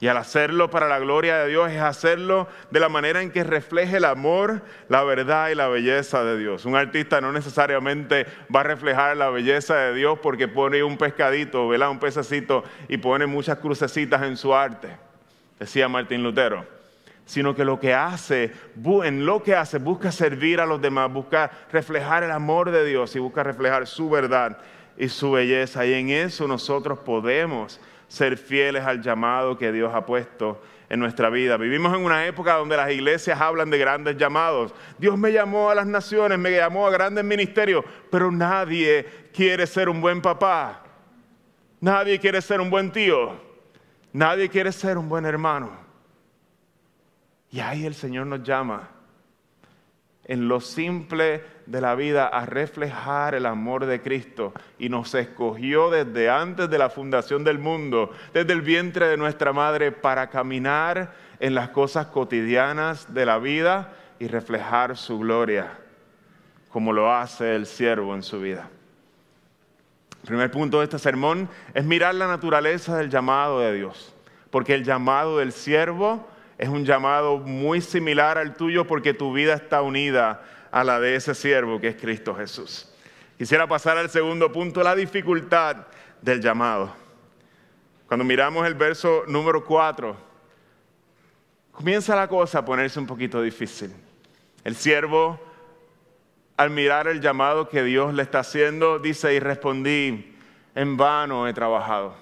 Y 0.00 0.06
al 0.06 0.16
hacerlo 0.16 0.70
para 0.70 0.86
la 0.86 1.00
gloria 1.00 1.38
de 1.38 1.48
Dios 1.48 1.72
es 1.72 1.80
hacerlo 1.80 2.46
de 2.70 2.78
la 2.78 2.88
manera 2.88 3.20
en 3.20 3.32
que 3.32 3.42
refleje 3.42 3.96
el 3.96 4.04
amor, 4.04 4.62
la 4.88 5.02
verdad 5.02 5.48
y 5.48 5.56
la 5.56 5.66
belleza 5.66 6.22
de 6.22 6.38
Dios. 6.38 6.64
Un 6.66 6.76
artista 6.76 7.20
no 7.20 7.32
necesariamente 7.32 8.26
va 8.54 8.60
a 8.60 8.64
reflejar 8.64 9.16
la 9.16 9.28
belleza 9.30 9.74
de 9.76 9.94
Dios 9.94 10.20
porque 10.22 10.46
pone 10.46 10.84
un 10.84 10.96
pescadito, 10.96 11.66
¿verdad? 11.66 11.90
un 11.90 11.98
pececito 11.98 12.62
y 12.88 12.98
pone 12.98 13.26
muchas 13.26 13.58
crucecitas 13.58 14.22
en 14.22 14.36
su 14.36 14.54
arte, 14.54 14.96
decía 15.58 15.88
Martín 15.88 16.22
Lutero. 16.22 16.64
Sino 17.24 17.54
que 17.54 17.64
lo 17.64 17.78
que 17.78 17.92
hace, 17.92 18.52
en 19.04 19.26
lo 19.26 19.42
que 19.42 19.54
hace, 19.54 19.78
busca 19.78 20.10
servir 20.12 20.60
a 20.60 20.66
los 20.66 20.80
demás, 20.80 21.12
busca 21.12 21.50
reflejar 21.70 22.22
el 22.22 22.30
amor 22.30 22.70
de 22.70 22.86
Dios 22.86 23.14
y 23.16 23.18
busca 23.18 23.42
reflejar 23.42 23.86
su 23.86 24.08
verdad 24.08 24.58
y 24.96 25.10
su 25.10 25.32
belleza. 25.32 25.84
Y 25.84 25.92
en 25.92 26.08
eso 26.08 26.48
nosotros 26.48 27.00
podemos 27.00 27.80
ser 28.08 28.36
fieles 28.36 28.84
al 28.84 29.02
llamado 29.02 29.56
que 29.56 29.70
Dios 29.70 29.94
ha 29.94 30.04
puesto 30.04 30.60
en 30.88 30.98
nuestra 30.98 31.30
vida. 31.30 31.56
Vivimos 31.56 31.94
en 31.94 32.04
una 32.04 32.26
época 32.26 32.54
donde 32.54 32.76
las 32.76 32.90
iglesias 32.90 33.40
hablan 33.40 33.70
de 33.70 33.78
grandes 33.78 34.16
llamados. 34.16 34.74
Dios 34.98 35.16
me 35.18 35.32
llamó 35.32 35.70
a 35.70 35.74
las 35.74 35.86
naciones, 35.86 36.38
me 36.38 36.50
llamó 36.50 36.86
a 36.86 36.90
grandes 36.90 37.24
ministerios, 37.24 37.84
pero 38.10 38.32
nadie 38.32 39.06
quiere 39.32 39.66
ser 39.66 39.88
un 39.88 40.00
buen 40.00 40.20
papá. 40.22 40.82
Nadie 41.80 42.18
quiere 42.18 42.42
ser 42.42 42.60
un 42.60 42.70
buen 42.70 42.90
tío. 42.90 43.32
Nadie 44.12 44.48
quiere 44.48 44.72
ser 44.72 44.98
un 44.98 45.08
buen 45.08 45.26
hermano. 45.26 45.70
Y 47.50 47.60
ahí 47.60 47.86
el 47.86 47.94
Señor 47.94 48.26
nos 48.26 48.42
llama 48.42 48.97
en 50.28 50.46
lo 50.46 50.60
simple 50.60 51.42
de 51.64 51.80
la 51.80 51.94
vida 51.94 52.28
a 52.28 52.44
reflejar 52.44 53.34
el 53.34 53.46
amor 53.46 53.86
de 53.86 54.02
Cristo 54.02 54.52
y 54.78 54.90
nos 54.90 55.14
escogió 55.14 55.90
desde 55.90 56.28
antes 56.28 56.68
de 56.68 56.78
la 56.78 56.90
fundación 56.90 57.44
del 57.44 57.58
mundo, 57.58 58.12
desde 58.34 58.52
el 58.52 58.60
vientre 58.62 59.08
de 59.08 59.16
nuestra 59.16 59.54
madre, 59.54 59.90
para 59.90 60.28
caminar 60.28 61.14
en 61.40 61.54
las 61.54 61.70
cosas 61.70 62.08
cotidianas 62.08 63.12
de 63.12 63.24
la 63.24 63.38
vida 63.38 63.94
y 64.18 64.28
reflejar 64.28 64.96
su 64.98 65.18
gloria, 65.18 65.78
como 66.70 66.92
lo 66.92 67.12
hace 67.12 67.56
el 67.56 67.66
siervo 67.66 68.14
en 68.14 68.22
su 68.22 68.40
vida. 68.40 68.68
El 70.22 70.28
primer 70.28 70.50
punto 70.50 70.78
de 70.78 70.84
este 70.84 70.98
sermón 70.98 71.48
es 71.72 71.84
mirar 71.84 72.14
la 72.14 72.26
naturaleza 72.26 72.98
del 72.98 73.08
llamado 73.08 73.60
de 73.60 73.72
Dios, 73.72 74.14
porque 74.50 74.74
el 74.74 74.84
llamado 74.84 75.38
del 75.38 75.52
siervo 75.52 76.28
es 76.58 76.68
un 76.68 76.84
llamado 76.84 77.38
muy 77.38 77.80
similar 77.80 78.36
al 78.36 78.54
tuyo 78.54 78.84
porque 78.84 79.14
tu 79.14 79.32
vida 79.32 79.54
está 79.54 79.80
unida 79.80 80.42
a 80.72 80.82
la 80.82 80.98
de 80.98 81.14
ese 81.14 81.34
siervo 81.34 81.80
que 81.80 81.88
es 81.88 81.96
Cristo 81.96 82.34
Jesús. 82.34 82.92
Quisiera 83.38 83.68
pasar 83.68 83.96
al 83.96 84.10
segundo 84.10 84.50
punto, 84.50 84.82
la 84.82 84.96
dificultad 84.96 85.86
del 86.20 86.40
llamado. 86.40 86.92
Cuando 88.08 88.24
miramos 88.24 88.66
el 88.66 88.74
verso 88.74 89.22
número 89.28 89.64
4, 89.64 90.16
comienza 91.70 92.16
la 92.16 92.26
cosa 92.26 92.58
a 92.58 92.64
ponerse 92.64 92.98
un 92.98 93.06
poquito 93.06 93.40
difícil. 93.40 93.94
El 94.64 94.74
siervo, 94.74 95.38
al 96.56 96.70
mirar 96.70 97.06
el 97.06 97.20
llamado 97.20 97.68
que 97.68 97.84
Dios 97.84 98.12
le 98.12 98.24
está 98.24 98.40
haciendo, 98.40 98.98
dice, 98.98 99.32
y 99.32 99.38
respondí, 99.38 100.34
en 100.74 100.96
vano 100.96 101.46
he 101.46 101.54
trabajado. 101.54 102.16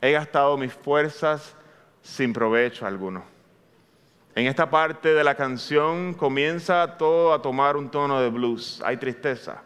He 0.00 0.12
gastado 0.12 0.56
mis 0.56 0.72
fuerzas 0.72 1.54
sin 2.00 2.32
provecho 2.32 2.86
alguno. 2.86 3.33
En 4.36 4.46
esta 4.46 4.68
parte 4.68 5.14
de 5.14 5.22
la 5.22 5.36
canción 5.36 6.12
comienza 6.14 6.96
todo 6.96 7.32
a 7.32 7.40
tomar 7.40 7.76
un 7.76 7.88
tono 7.88 8.20
de 8.20 8.30
blues. 8.30 8.82
Hay 8.84 8.96
tristeza. 8.96 9.62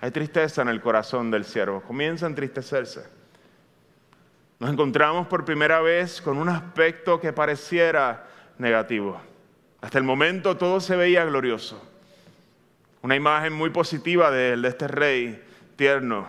Hay 0.00 0.10
tristeza 0.10 0.60
en 0.60 0.68
el 0.68 0.82
corazón 0.82 1.30
del 1.30 1.46
siervo. 1.46 1.80
Comienza 1.80 2.26
a 2.26 2.28
entristecerse. 2.28 3.06
Nos 4.58 4.70
encontramos 4.70 5.26
por 5.28 5.46
primera 5.46 5.80
vez 5.80 6.20
con 6.20 6.36
un 6.36 6.50
aspecto 6.50 7.18
que 7.18 7.32
pareciera 7.32 8.26
negativo. 8.58 9.18
Hasta 9.80 9.96
el 9.96 10.04
momento 10.04 10.58
todo 10.58 10.80
se 10.80 10.96
veía 10.96 11.24
glorioso. 11.24 11.82
Una 13.00 13.16
imagen 13.16 13.54
muy 13.54 13.70
positiva 13.70 14.30
de, 14.30 14.56
de 14.58 14.68
este 14.68 14.88
rey 14.88 15.42
tierno, 15.76 16.28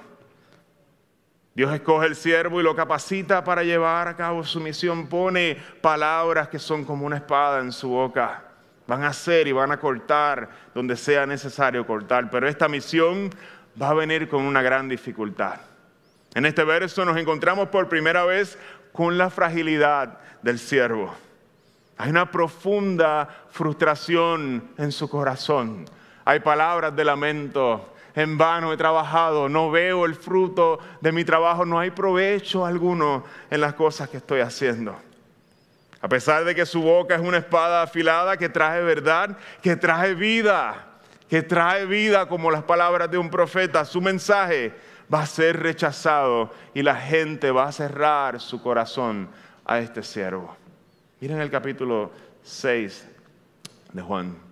Dios 1.58 1.74
escoge 1.74 2.06
el 2.06 2.16
siervo 2.16 2.60
y 2.60 2.64
lo 2.64 2.76
capacita 2.76 3.44
para 3.44 3.64
llevar 3.64 4.08
a 4.08 4.16
cabo 4.16 4.44
su 4.44 4.60
misión. 4.60 5.08
Pone 5.08 5.58
palabras 5.82 6.50
que 6.50 6.60
son 6.60 6.86
como 6.86 7.04
una 7.04 7.16
espada 7.16 7.62
en 7.62 7.72
su 7.72 7.90
boca. 7.90 8.44
Van 8.86 9.02
a 9.02 9.08
hacer 9.08 9.48
y 9.48 9.54
van 9.54 9.72
a 9.72 9.80
cortar 9.80 10.50
donde 10.76 10.96
sea 10.96 11.26
necesario 11.26 11.88
cortar. 11.88 12.30
Pero 12.30 12.48
esta 12.48 12.68
misión 12.68 13.32
va 13.82 13.90
a 13.90 13.96
venir 13.96 14.30
con 14.30 14.44
una 14.44 14.62
gran 14.62 14.88
dificultad. 14.88 15.56
En 16.36 16.46
este 16.46 16.64
verso 16.64 17.04
nos 17.06 17.18
encontramos 17.18 17.70
por 17.70 17.90
primera 17.90 18.24
vez 18.24 18.60
con 18.92 19.18
la 19.18 19.32
fragilidad 19.32 20.20
del 20.44 20.60
siervo. 20.60 21.12
Hay 21.98 22.12
una 22.12 22.30
profunda 22.30 23.30
frustración 23.50 24.74
en 24.78 24.92
su 24.92 25.10
corazón. 25.10 25.86
Hay 26.24 26.40
palabras 26.40 26.96
de 26.96 27.04
lamento 27.04 27.96
en 28.18 28.36
vano 28.36 28.74
he 28.74 28.78
trabajado, 28.78 29.48
no 29.48 29.70
veo 29.70 30.04
el 30.04 30.16
fruto 30.16 30.80
de 31.02 31.12
mi 31.12 31.24
trabajo, 31.24 31.66
no 31.66 31.78
hay 31.78 31.92
provecho 31.92 32.66
alguno 32.66 33.24
en 33.52 33.62
las 33.62 33.76
cosas 33.76 34.10
que 34.10 34.18
estoy 34.18 34.40
haciendo. 34.40 34.96
A 36.02 36.10
pesar 36.10 36.44
de 36.44 36.56
que 36.56 36.66
su 36.66 36.82
boca 36.82 37.14
es 37.14 37.22
una 37.22 37.38
espada 37.38 37.84
afilada 37.84 38.36
que 38.36 38.50
trae 38.50 38.82
verdad, 38.82 39.38
que 39.62 39.76
trae 39.76 40.16
vida, 40.16 40.98
que 41.30 41.44
trae 41.44 41.86
vida 41.86 42.28
como 42.28 42.50
las 42.50 42.64
palabras 42.64 43.12
de 43.12 43.20
un 43.20 43.30
profeta, 43.30 43.86
su 43.86 44.02
mensaje 44.02 44.74
va 45.14 45.22
a 45.22 45.28
ser 45.28 45.62
rechazado 45.62 46.52
y 46.74 46.82
la 46.82 46.96
gente 46.96 47.52
va 47.52 47.68
a 47.68 47.72
cerrar 47.72 48.40
su 48.40 48.64
corazón 48.64 49.30
a 49.64 49.78
este 49.78 50.02
siervo. 50.02 50.58
Miren 51.20 51.40
el 51.40 51.52
capítulo 51.52 52.12
6 52.42 53.10
de 53.94 54.02
Juan. 54.02 54.47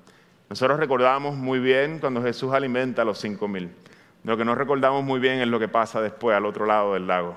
Nosotros 0.56 0.80
recordamos 0.80 1.36
muy 1.36 1.60
bien 1.60 2.00
cuando 2.00 2.24
Jesús 2.24 2.54
alimenta 2.54 3.02
a 3.02 3.06
los 3.06 3.20
cinco 3.20 3.46
mil. 3.46 3.76
Lo 4.24 4.38
que 4.38 4.46
no 4.46 4.56
recordamos 4.56 5.04
muy 5.04 5.20
bien 5.20 5.42
es 5.42 5.50
lo 5.50 5.60
que 5.60 5.68
pasa 5.68 6.00
después 6.00 6.34
al 6.34 6.46
otro 6.46 6.66
lado 6.66 6.94
del 6.94 7.08
lago. 7.08 7.36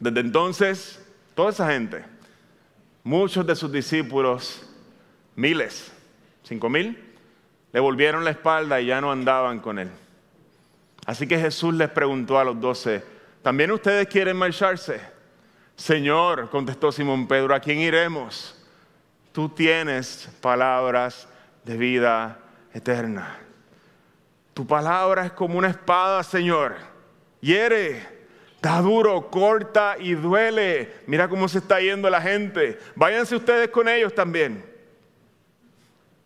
Desde 0.00 0.18
entonces, 0.18 1.00
toda 1.36 1.50
esa 1.50 1.70
gente, 1.70 2.04
muchos 3.04 3.46
de 3.46 3.54
sus 3.54 3.70
discípulos, 3.70 4.68
miles, 5.36 5.92
cinco 6.42 6.68
mil, 6.68 6.98
le 7.72 7.78
volvieron 7.78 8.24
la 8.24 8.32
espalda 8.32 8.80
y 8.80 8.86
ya 8.86 9.00
no 9.00 9.12
andaban 9.12 9.60
con 9.60 9.78
él. 9.78 9.90
Así 11.06 11.28
que 11.28 11.38
Jesús 11.38 11.72
les 11.72 11.90
preguntó 11.90 12.36
a 12.36 12.42
los 12.42 12.60
doce, 12.60 13.04
¿también 13.42 13.70
ustedes 13.70 14.08
quieren 14.08 14.36
marcharse? 14.36 15.00
Señor, 15.76 16.50
contestó 16.50 16.90
Simón 16.90 17.28
Pedro, 17.28 17.54
¿a 17.54 17.60
quién 17.60 17.78
iremos? 17.78 18.59
Tú 19.32 19.48
tienes 19.48 20.28
palabras 20.40 21.28
de 21.64 21.76
vida 21.76 22.38
eterna. 22.72 23.38
Tu 24.54 24.66
palabra 24.66 25.26
es 25.26 25.32
como 25.32 25.58
una 25.58 25.68
espada, 25.68 26.22
Señor. 26.22 26.76
Hiere, 27.40 28.06
da 28.60 28.80
duro, 28.80 29.30
corta 29.30 29.96
y 29.98 30.14
duele. 30.14 31.02
Mira 31.06 31.28
cómo 31.28 31.48
se 31.48 31.58
está 31.58 31.80
yendo 31.80 32.10
la 32.10 32.20
gente. 32.20 32.78
Váyanse 32.96 33.36
ustedes 33.36 33.68
con 33.68 33.88
ellos 33.88 34.14
también. 34.14 34.64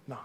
No. 0.06 0.20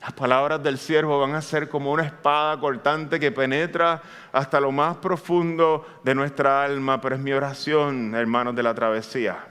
Las 0.00 0.12
palabras 0.12 0.62
del 0.62 0.76
siervo 0.76 1.20
van 1.20 1.34
a 1.34 1.42
ser 1.42 1.68
como 1.68 1.92
una 1.92 2.04
espada 2.04 2.58
cortante 2.58 3.18
que 3.18 3.32
penetra 3.32 4.02
hasta 4.32 4.60
lo 4.60 4.72
más 4.72 4.96
profundo 4.96 5.86
de 6.02 6.14
nuestra 6.14 6.64
alma, 6.64 7.00
pero 7.00 7.14
es 7.14 7.20
mi 7.20 7.32
oración, 7.32 8.14
hermanos 8.14 8.54
de 8.54 8.62
la 8.62 8.74
travesía 8.74 9.46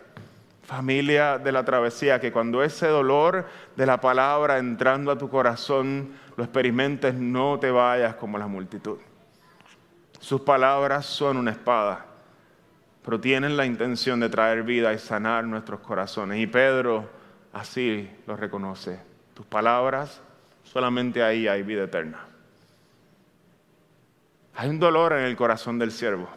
familia 0.72 1.38
de 1.38 1.52
la 1.52 1.66
travesía, 1.66 2.22
que 2.22 2.32
cuando 2.32 2.64
ese 2.64 2.88
dolor 2.88 3.46
de 3.76 3.86
la 3.86 4.00
palabra 4.00 4.58
entrando 4.58 5.12
a 5.12 5.18
tu 5.18 5.30
corazón 5.30 6.14
lo 6.38 6.46
experimentes, 6.46 7.14
no 7.14 7.60
te 7.60 7.70
vayas 7.70 8.16
como 8.16 8.38
la 8.38 8.48
multitud. 8.48 8.98
Sus 10.22 10.40
palabras 10.40 11.06
son 11.06 11.36
una 11.36 11.52
espada, 11.52 12.06
pero 13.04 13.20
tienen 13.20 13.58
la 13.58 13.66
intención 13.66 14.22
de 14.22 14.30
traer 14.30 14.64
vida 14.64 14.94
y 14.94 14.98
sanar 14.98 15.44
nuestros 15.44 15.82
corazones. 15.82 16.40
Y 16.40 16.48
Pedro 16.48 17.10
así 17.52 18.10
lo 18.26 18.38
reconoce. 18.38 18.98
Tus 19.34 19.46
palabras, 19.46 20.22
solamente 20.64 21.22
ahí 21.22 21.50
hay 21.50 21.64
vida 21.64 21.84
eterna. 21.84 22.20
Hay 24.56 24.70
un 24.70 24.80
dolor 24.80 25.12
en 25.12 25.26
el 25.26 25.36
corazón 25.36 25.78
del 25.78 25.92
siervo. 25.92 26.30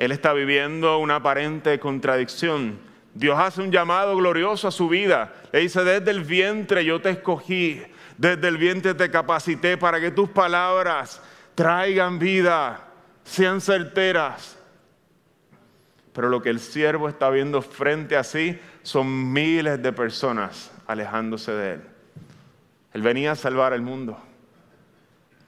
Él 0.00 0.12
está 0.12 0.32
viviendo 0.32 0.96
una 0.96 1.16
aparente 1.16 1.78
contradicción. 1.78 2.78
Dios 3.12 3.38
hace 3.38 3.60
un 3.60 3.70
llamado 3.70 4.16
glorioso 4.16 4.66
a 4.66 4.70
su 4.70 4.88
vida. 4.88 5.34
Le 5.52 5.60
dice, 5.60 5.84
desde 5.84 6.10
el 6.10 6.24
vientre 6.24 6.86
yo 6.86 7.02
te 7.02 7.10
escogí, 7.10 7.82
desde 8.16 8.48
el 8.48 8.56
vientre 8.56 8.94
te 8.94 9.10
capacité 9.10 9.76
para 9.76 10.00
que 10.00 10.10
tus 10.10 10.30
palabras 10.30 11.20
traigan 11.54 12.18
vida, 12.18 12.88
sean 13.24 13.60
certeras. 13.60 14.58
Pero 16.14 16.30
lo 16.30 16.40
que 16.40 16.48
el 16.48 16.60
siervo 16.60 17.06
está 17.06 17.28
viendo 17.28 17.60
frente 17.60 18.16
a 18.16 18.24
sí 18.24 18.58
son 18.82 19.34
miles 19.34 19.82
de 19.82 19.92
personas 19.92 20.72
alejándose 20.86 21.52
de 21.52 21.72
él. 21.74 21.82
Él 22.94 23.02
venía 23.02 23.32
a 23.32 23.36
salvar 23.36 23.74
el 23.74 23.82
mundo. 23.82 24.18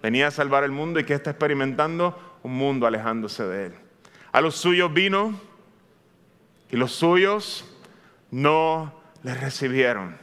Venía 0.02 0.26
a 0.26 0.30
salvar 0.30 0.62
el 0.64 0.72
mundo 0.72 1.00
y 1.00 1.04
que 1.04 1.14
está 1.14 1.30
experimentando 1.30 2.38
un 2.42 2.52
mundo 2.52 2.86
alejándose 2.86 3.44
de 3.44 3.66
Él. 3.68 3.81
A 4.32 4.40
los 4.40 4.56
suyos 4.56 4.92
vino 4.92 5.38
y 6.70 6.76
los 6.76 6.92
suyos 6.92 7.64
no 8.30 8.92
le 9.22 9.34
recibieron. 9.34 10.16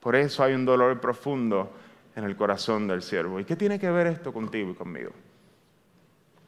Por 0.00 0.16
eso 0.16 0.42
hay 0.42 0.54
un 0.54 0.64
dolor 0.64 1.00
profundo 1.00 1.70
en 2.16 2.24
el 2.24 2.36
corazón 2.36 2.88
del 2.88 3.02
siervo. 3.02 3.38
¿Y 3.38 3.44
qué 3.44 3.54
tiene 3.54 3.78
que 3.78 3.90
ver 3.90 4.06
esto 4.06 4.32
contigo 4.32 4.70
y 4.70 4.74
conmigo? 4.74 5.10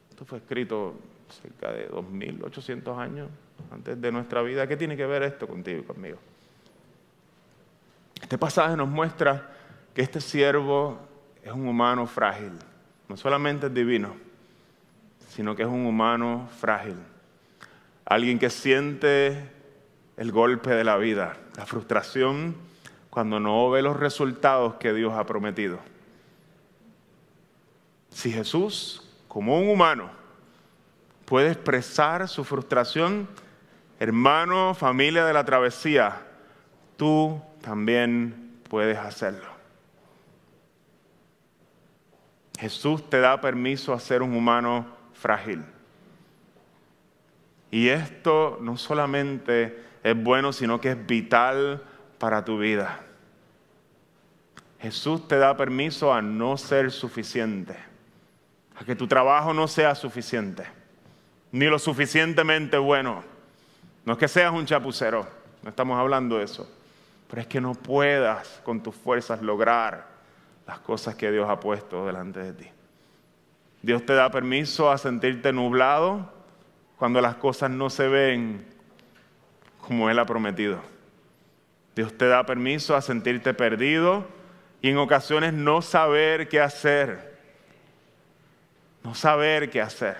Esto 0.09 0.25
fue 0.25 0.39
escrito 0.39 0.95
cerca 1.41 1.71
de 1.71 1.89
2.800 1.89 2.97
años 2.97 3.29
antes 3.71 4.01
de 4.01 4.11
nuestra 4.11 4.41
vida. 4.41 4.67
¿Qué 4.67 4.75
tiene 4.75 4.97
que 4.97 5.05
ver 5.05 5.23
esto 5.23 5.47
contigo 5.47 5.81
y 5.81 5.83
conmigo? 5.83 6.17
Este 8.21 8.37
pasaje 8.37 8.75
nos 8.75 8.89
muestra 8.89 9.51
que 9.93 10.01
este 10.01 10.19
siervo 10.19 10.99
es 11.43 11.51
un 11.51 11.67
humano 11.67 12.07
frágil. 12.07 12.53
No 13.07 13.17
solamente 13.17 13.67
es 13.67 13.73
divino, 13.73 14.15
sino 15.33 15.55
que 15.55 15.63
es 15.63 15.69
un 15.69 15.85
humano 15.85 16.49
frágil. 16.59 16.97
Alguien 18.03 18.37
que 18.37 18.49
siente 18.49 19.49
el 20.17 20.31
golpe 20.31 20.71
de 20.71 20.83
la 20.83 20.97
vida, 20.97 21.37
la 21.55 21.65
frustración 21.65 22.55
cuando 23.09 23.39
no 23.39 23.69
ve 23.69 23.81
los 23.81 23.97
resultados 23.97 24.75
que 24.75 24.93
Dios 24.93 25.13
ha 25.13 25.25
prometido. 25.25 25.79
Si 28.09 28.29
Jesús, 28.31 29.09
como 29.29 29.57
un 29.57 29.69
humano, 29.69 30.09
puede 31.23 31.51
expresar 31.51 32.27
su 32.27 32.43
frustración, 32.43 33.29
hermano, 34.01 34.73
familia 34.73 35.23
de 35.23 35.33
la 35.33 35.45
travesía, 35.45 36.21
tú 36.97 37.41
también 37.61 38.59
puedes 38.69 38.97
hacerlo. 38.97 39.49
Jesús 42.59 43.09
te 43.09 43.21
da 43.21 43.39
permiso 43.39 43.93
a 43.93 43.99
ser 43.99 44.21
un 44.21 44.35
humano 44.35 45.00
frágil. 45.21 45.63
Y 47.69 47.87
esto 47.87 48.57
no 48.59 48.75
solamente 48.75 49.81
es 50.03 50.21
bueno, 50.21 50.51
sino 50.51 50.81
que 50.81 50.91
es 50.91 51.07
vital 51.07 51.81
para 52.17 52.43
tu 52.43 52.57
vida. 52.57 52.99
Jesús 54.79 55.27
te 55.27 55.37
da 55.37 55.55
permiso 55.55 56.11
a 56.11 56.21
no 56.21 56.57
ser 56.57 56.91
suficiente, 56.91 57.75
a 58.75 58.83
que 58.83 58.95
tu 58.95 59.07
trabajo 59.07 59.53
no 59.53 59.67
sea 59.67 59.93
suficiente, 59.93 60.65
ni 61.51 61.67
lo 61.67 61.77
suficientemente 61.77 62.77
bueno. 62.77 63.23
No 64.03 64.13
es 64.13 64.19
que 64.19 64.27
seas 64.27 64.51
un 64.51 64.65
chapucero, 64.65 65.27
no 65.61 65.69
estamos 65.69 65.99
hablando 65.99 66.39
de 66.39 66.45
eso, 66.45 66.67
pero 67.29 67.43
es 67.43 67.47
que 67.47 67.61
no 67.61 67.75
puedas 67.75 68.59
con 68.63 68.81
tus 68.81 68.95
fuerzas 68.95 69.41
lograr 69.43 70.07
las 70.65 70.79
cosas 70.79 71.13
que 71.13 71.31
Dios 71.31 71.47
ha 71.47 71.59
puesto 71.59 72.07
delante 72.07 72.39
de 72.39 72.53
ti. 72.53 72.80
Dios 73.81 74.05
te 74.05 74.13
da 74.13 74.29
permiso 74.29 74.91
a 74.91 74.97
sentirte 74.97 75.51
nublado 75.51 76.31
cuando 76.97 77.19
las 77.19 77.35
cosas 77.35 77.71
no 77.71 77.89
se 77.89 78.07
ven 78.07 78.65
como 79.79 80.09
Él 80.09 80.19
ha 80.19 80.25
prometido. 80.25 80.81
Dios 81.95 82.15
te 82.17 82.27
da 82.27 82.45
permiso 82.45 82.95
a 82.95 83.01
sentirte 83.01 83.53
perdido 83.53 84.25
y 84.81 84.89
en 84.89 84.97
ocasiones 84.97 85.53
no 85.53 85.81
saber 85.81 86.47
qué 86.47 86.59
hacer. 86.59 87.37
No 89.03 89.15
saber 89.15 89.69
qué 89.69 89.81
hacer. 89.81 90.15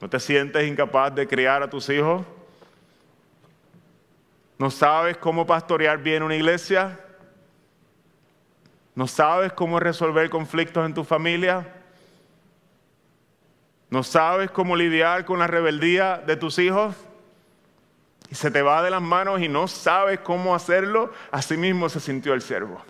¿No 0.00 0.10
te 0.10 0.18
sientes 0.18 0.66
incapaz 0.66 1.14
de 1.14 1.28
criar 1.28 1.62
a 1.62 1.70
tus 1.70 1.88
hijos? 1.88 2.26
¿No 4.58 4.70
sabes 4.70 5.16
cómo 5.16 5.46
pastorear 5.46 5.98
bien 5.98 6.22
una 6.22 6.34
iglesia? 6.34 6.98
¿No 8.94 9.06
sabes 9.06 9.52
cómo 9.52 9.80
resolver 9.80 10.28
conflictos 10.30 10.84
en 10.84 10.94
tu 10.94 11.04
familia? 11.04 11.66
¿No 13.88 14.02
sabes 14.02 14.50
cómo 14.50 14.76
lidiar 14.76 15.24
con 15.24 15.38
la 15.38 15.46
rebeldía 15.46 16.18
de 16.18 16.36
tus 16.36 16.58
hijos? 16.58 16.94
Y 18.30 18.34
se 18.36 18.50
te 18.50 18.62
va 18.62 18.82
de 18.82 18.90
las 18.90 19.02
manos 19.02 19.40
y 19.40 19.48
no 19.48 19.66
sabes 19.66 20.20
cómo 20.20 20.54
hacerlo. 20.54 21.12
Así 21.30 21.56
mismo 21.56 21.88
se 21.88 21.98
sintió 21.98 22.32
el 22.32 22.42
siervo. 22.42 22.82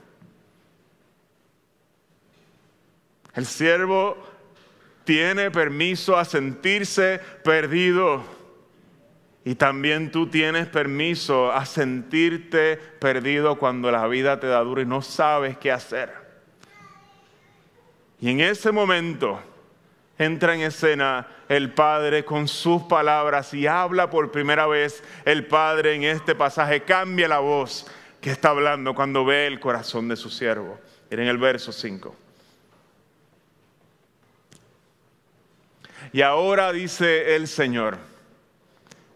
El 3.35 3.47
siervo 3.47 4.19
tiene 5.05 5.51
permiso 5.51 6.17
a 6.17 6.25
sentirse 6.25 7.21
perdido. 7.43 8.23
Y 9.45 9.55
también 9.55 10.11
tú 10.11 10.27
tienes 10.27 10.67
permiso 10.67 11.51
a 11.51 11.65
sentirte 11.65 12.77
perdido 12.77 13.59
cuando 13.59 13.91
la 13.91 14.07
vida 14.07 14.39
te 14.39 14.47
da 14.47 14.61
duro 14.61 14.83
y 14.83 14.87
no 14.87 15.01
sabes 15.01 15.57
qué 15.57 15.73
hacer. 15.73 16.13
Y 18.21 18.31
en 18.31 18.41
ese 18.41 18.71
momento 18.71 19.41
entra 20.19 20.55
en 20.55 20.61
escena 20.61 21.27
el 21.49 21.73
Padre 21.73 22.25
con 22.27 22.47
sus 22.47 22.83
palabras 22.83 23.55
y 23.55 23.67
habla 23.67 24.11
por 24.11 24.31
primera 24.31 24.67
vez 24.67 25.03
el 25.25 25.47
Padre 25.47 25.95
en 25.95 26.05
este 26.05 26.35
pasaje, 26.35 26.83
cambia 26.83 27.27
la 27.27 27.39
voz 27.39 27.87
que 28.21 28.31
está 28.31 28.51
hablando 28.51 28.95
cuando 28.95 29.25
ve 29.25 29.47
el 29.47 29.59
corazón 29.59 30.09
de 30.09 30.17
su 30.17 30.29
siervo. 30.29 30.79
en 31.09 31.21
el 31.21 31.39
verso 31.39 31.73
5. 31.73 32.15
Y 36.13 36.23
ahora 36.23 36.71
dice 36.73 37.35
el 37.35 37.49
Señor, 37.49 37.99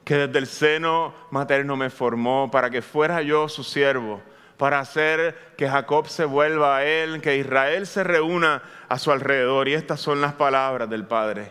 que 0.05 0.17
desde 0.17 0.38
el 0.38 0.47
seno 0.47 1.14
materno 1.31 1.77
me 1.77 1.90
formó 1.90 2.51
para 2.51 2.71
que 2.71 2.83
fuera 2.83 3.23
yo 3.23 3.49
su 3.49 3.64
siervo, 3.64 4.23
para 4.57 4.79
hacer 4.79 5.55
que 5.57 5.69
Jacob 5.69 6.09
se 6.09 6.25
vuelva 6.25 6.77
a 6.77 6.85
él, 6.85 7.21
que 7.21 7.37
Israel 7.37 7.87
se 7.87 8.05
reúna 8.05 8.62
a 8.88 8.99
su 8.99 9.11
alrededor. 9.11 9.69
Y 9.69 9.75
estas 9.75 10.01
son 10.01 10.21
las 10.21 10.35
palabras 10.35 10.88
del 10.88 11.07
Padre. 11.07 11.51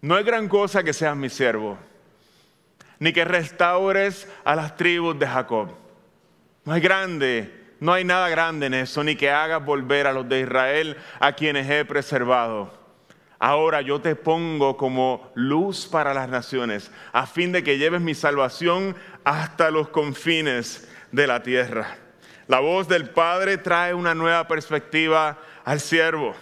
No 0.00 0.18
es 0.18 0.24
gran 0.24 0.48
cosa 0.48 0.84
que 0.84 0.92
seas 0.92 1.16
mi 1.16 1.28
siervo, 1.28 1.78
ni 3.00 3.12
que 3.12 3.24
restaures 3.24 4.28
a 4.44 4.54
las 4.54 4.76
tribus 4.76 5.18
de 5.18 5.26
Jacob. 5.26 5.70
No 6.64 6.74
hay 6.74 6.80
grande, 6.80 7.72
no 7.80 7.92
hay 7.92 8.04
nada 8.04 8.28
grande 8.28 8.66
en 8.66 8.74
eso, 8.74 9.02
ni 9.02 9.16
que 9.16 9.30
hagas 9.30 9.64
volver 9.64 10.06
a 10.06 10.12
los 10.12 10.28
de 10.28 10.40
Israel 10.40 10.96
a 11.18 11.32
quienes 11.32 11.68
he 11.68 11.84
preservado. 11.84 12.77
Ahora 13.38 13.82
yo 13.82 14.00
te 14.00 14.16
pongo 14.16 14.76
como 14.76 15.30
luz 15.34 15.86
para 15.86 16.12
las 16.12 16.28
naciones, 16.28 16.90
a 17.12 17.26
fin 17.26 17.52
de 17.52 17.62
que 17.62 17.78
lleves 17.78 18.00
mi 18.00 18.14
salvación 18.14 18.96
hasta 19.24 19.70
los 19.70 19.88
confines 19.88 20.88
de 21.12 21.26
la 21.26 21.42
tierra. 21.42 21.96
La 22.48 22.60
voz 22.60 22.88
del 22.88 23.10
Padre 23.10 23.58
trae 23.58 23.94
una 23.94 24.14
nueva 24.14 24.48
perspectiva 24.48 25.38
al 25.64 25.80
siervo. 25.80 26.34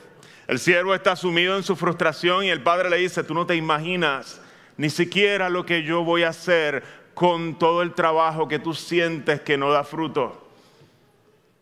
El 0.47 0.59
siervo 0.59 0.95
está 0.95 1.17
sumido 1.17 1.57
en 1.57 1.65
su 1.65 1.77
frustración 1.77 2.45
y 2.45 2.51
el 2.51 2.63
Padre 2.63 2.89
le 2.89 2.99
dice, 2.99 3.25
tú 3.25 3.35
no 3.35 3.47
te 3.47 3.57
imaginas 3.57 4.41
ni 4.77 4.91
siquiera 4.91 5.49
lo 5.49 5.65
que 5.67 5.83
yo 5.83 6.05
voy 6.05 6.23
a 6.23 6.29
hacer 6.29 6.83
con 7.15 7.59
todo 7.59 7.83
el 7.83 7.95
trabajo 7.95 8.47
que 8.47 8.59
tú 8.59 8.75
sientes 8.75 9.41
que 9.41 9.57
no 9.57 9.71
da 9.71 9.85
fruto. 9.85 10.46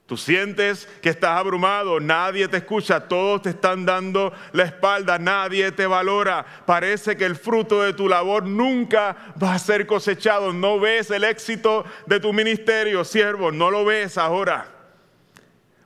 Tú 0.06 0.18
sientes 0.18 0.86
que 1.00 1.08
estás 1.08 1.38
abrumado, 1.38 1.98
nadie 1.98 2.46
te 2.46 2.58
escucha, 2.58 3.08
todos 3.08 3.40
te 3.40 3.50
están 3.50 3.86
dando 3.86 4.34
la 4.52 4.64
espalda, 4.64 5.18
nadie 5.18 5.72
te 5.72 5.86
valora. 5.86 6.44
Parece 6.66 7.16
que 7.16 7.24
el 7.24 7.36
fruto 7.36 7.82
de 7.82 7.94
tu 7.94 8.06
labor 8.06 8.44
nunca 8.44 9.34
va 9.42 9.54
a 9.54 9.58
ser 9.58 9.86
cosechado. 9.86 10.52
No 10.52 10.78
ves 10.78 11.10
el 11.10 11.24
éxito 11.24 11.86
de 12.04 12.20
tu 12.20 12.34
ministerio, 12.34 13.02
siervo, 13.02 13.50
no 13.50 13.70
lo 13.70 13.86
ves 13.86 14.18
ahora. 14.18 14.68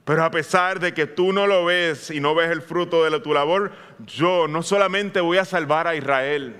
Pero 0.04 0.24
a 0.24 0.30
pesar 0.32 0.80
de 0.80 0.92
que 0.92 1.06
tú 1.06 1.32
no 1.32 1.46
lo 1.46 1.66
ves 1.66 2.10
y 2.10 2.18
no 2.18 2.34
ves 2.34 2.50
el 2.50 2.62
fruto 2.62 3.08
de 3.08 3.20
tu 3.20 3.32
labor, 3.32 3.70
yo 4.04 4.48
no 4.48 4.64
solamente 4.64 5.20
voy 5.20 5.38
a 5.38 5.44
salvar 5.44 5.86
a 5.86 5.94
Israel. 5.94 6.56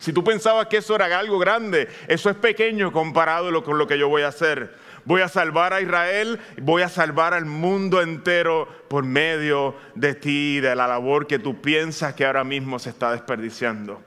Si 0.00 0.12
tú 0.12 0.24
pensabas 0.24 0.66
que 0.66 0.78
eso 0.78 0.96
era 0.96 1.16
algo 1.16 1.38
grande, 1.38 1.88
eso 2.08 2.28
es 2.28 2.36
pequeño 2.36 2.90
comparado 2.90 3.62
con 3.62 3.78
lo 3.78 3.86
que 3.86 3.98
yo 3.98 4.08
voy 4.08 4.22
a 4.22 4.28
hacer 4.28 4.87
voy 5.08 5.22
a 5.22 5.28
salvar 5.28 5.72
a 5.72 5.80
Israel, 5.80 6.38
voy 6.60 6.82
a 6.82 6.90
salvar 6.90 7.32
al 7.32 7.46
mundo 7.46 8.02
entero 8.02 8.68
por 8.88 9.04
medio 9.04 9.74
de 9.94 10.14
ti, 10.14 10.60
de 10.60 10.76
la 10.76 10.86
labor 10.86 11.26
que 11.26 11.38
tú 11.38 11.62
piensas 11.62 12.12
que 12.12 12.26
ahora 12.26 12.44
mismo 12.44 12.78
se 12.78 12.90
está 12.90 13.12
desperdiciando. 13.12 14.02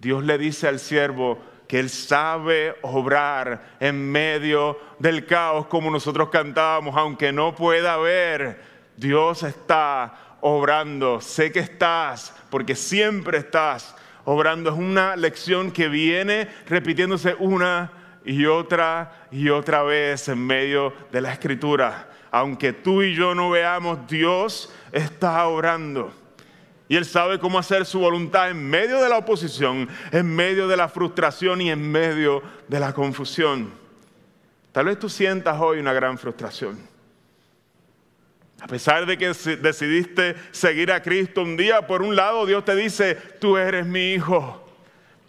Dios 0.00 0.24
le 0.24 0.38
dice 0.38 0.66
al 0.66 0.80
siervo 0.80 1.40
que 1.68 1.78
Él 1.78 1.88
sabe 1.88 2.74
obrar 2.82 3.76
en 3.78 4.10
medio 4.10 4.76
del 4.98 5.24
caos 5.24 5.66
como 5.66 5.88
nosotros 5.88 6.28
cantábamos, 6.30 6.96
aunque 6.96 7.30
no 7.30 7.54
pueda 7.54 7.96
ver, 7.98 8.60
Dios 8.96 9.44
está 9.44 10.38
obrando. 10.40 11.20
Sé 11.20 11.52
que 11.52 11.60
estás, 11.60 12.34
porque 12.50 12.74
siempre 12.74 13.38
estás 13.38 13.94
obrando. 14.24 14.70
Es 14.70 14.76
una 14.76 15.14
lección 15.14 15.70
que 15.70 15.86
viene 15.86 16.48
repitiéndose 16.66 17.36
una 17.38 18.01
y 18.24 18.46
otra 18.46 19.26
y 19.30 19.48
otra 19.48 19.82
vez 19.82 20.28
en 20.28 20.46
medio 20.46 20.92
de 21.10 21.20
la 21.20 21.32
escritura. 21.32 22.08
Aunque 22.30 22.72
tú 22.72 23.02
y 23.02 23.14
yo 23.14 23.34
no 23.34 23.50
veamos, 23.50 24.06
Dios 24.06 24.72
está 24.92 25.46
orando. 25.46 26.12
Y 26.88 26.96
Él 26.96 27.04
sabe 27.04 27.38
cómo 27.38 27.58
hacer 27.58 27.86
su 27.86 28.00
voluntad 28.00 28.50
en 28.50 28.68
medio 28.68 29.02
de 29.02 29.08
la 29.08 29.18
oposición, 29.18 29.88
en 30.10 30.26
medio 30.26 30.68
de 30.68 30.76
la 30.76 30.88
frustración 30.88 31.60
y 31.60 31.70
en 31.70 31.90
medio 31.90 32.42
de 32.68 32.80
la 32.80 32.92
confusión. 32.92 33.72
Tal 34.72 34.86
vez 34.86 34.98
tú 34.98 35.08
sientas 35.08 35.60
hoy 35.60 35.78
una 35.78 35.92
gran 35.92 36.18
frustración. 36.18 36.78
A 38.60 38.66
pesar 38.66 39.06
de 39.06 39.18
que 39.18 39.26
decidiste 39.28 40.36
seguir 40.52 40.92
a 40.92 41.02
Cristo 41.02 41.42
un 41.42 41.56
día, 41.56 41.86
por 41.86 42.00
un 42.00 42.14
lado 42.14 42.46
Dios 42.46 42.64
te 42.64 42.76
dice, 42.76 43.16
tú 43.40 43.56
eres 43.56 43.84
mi 43.84 44.12
hijo. 44.12 44.61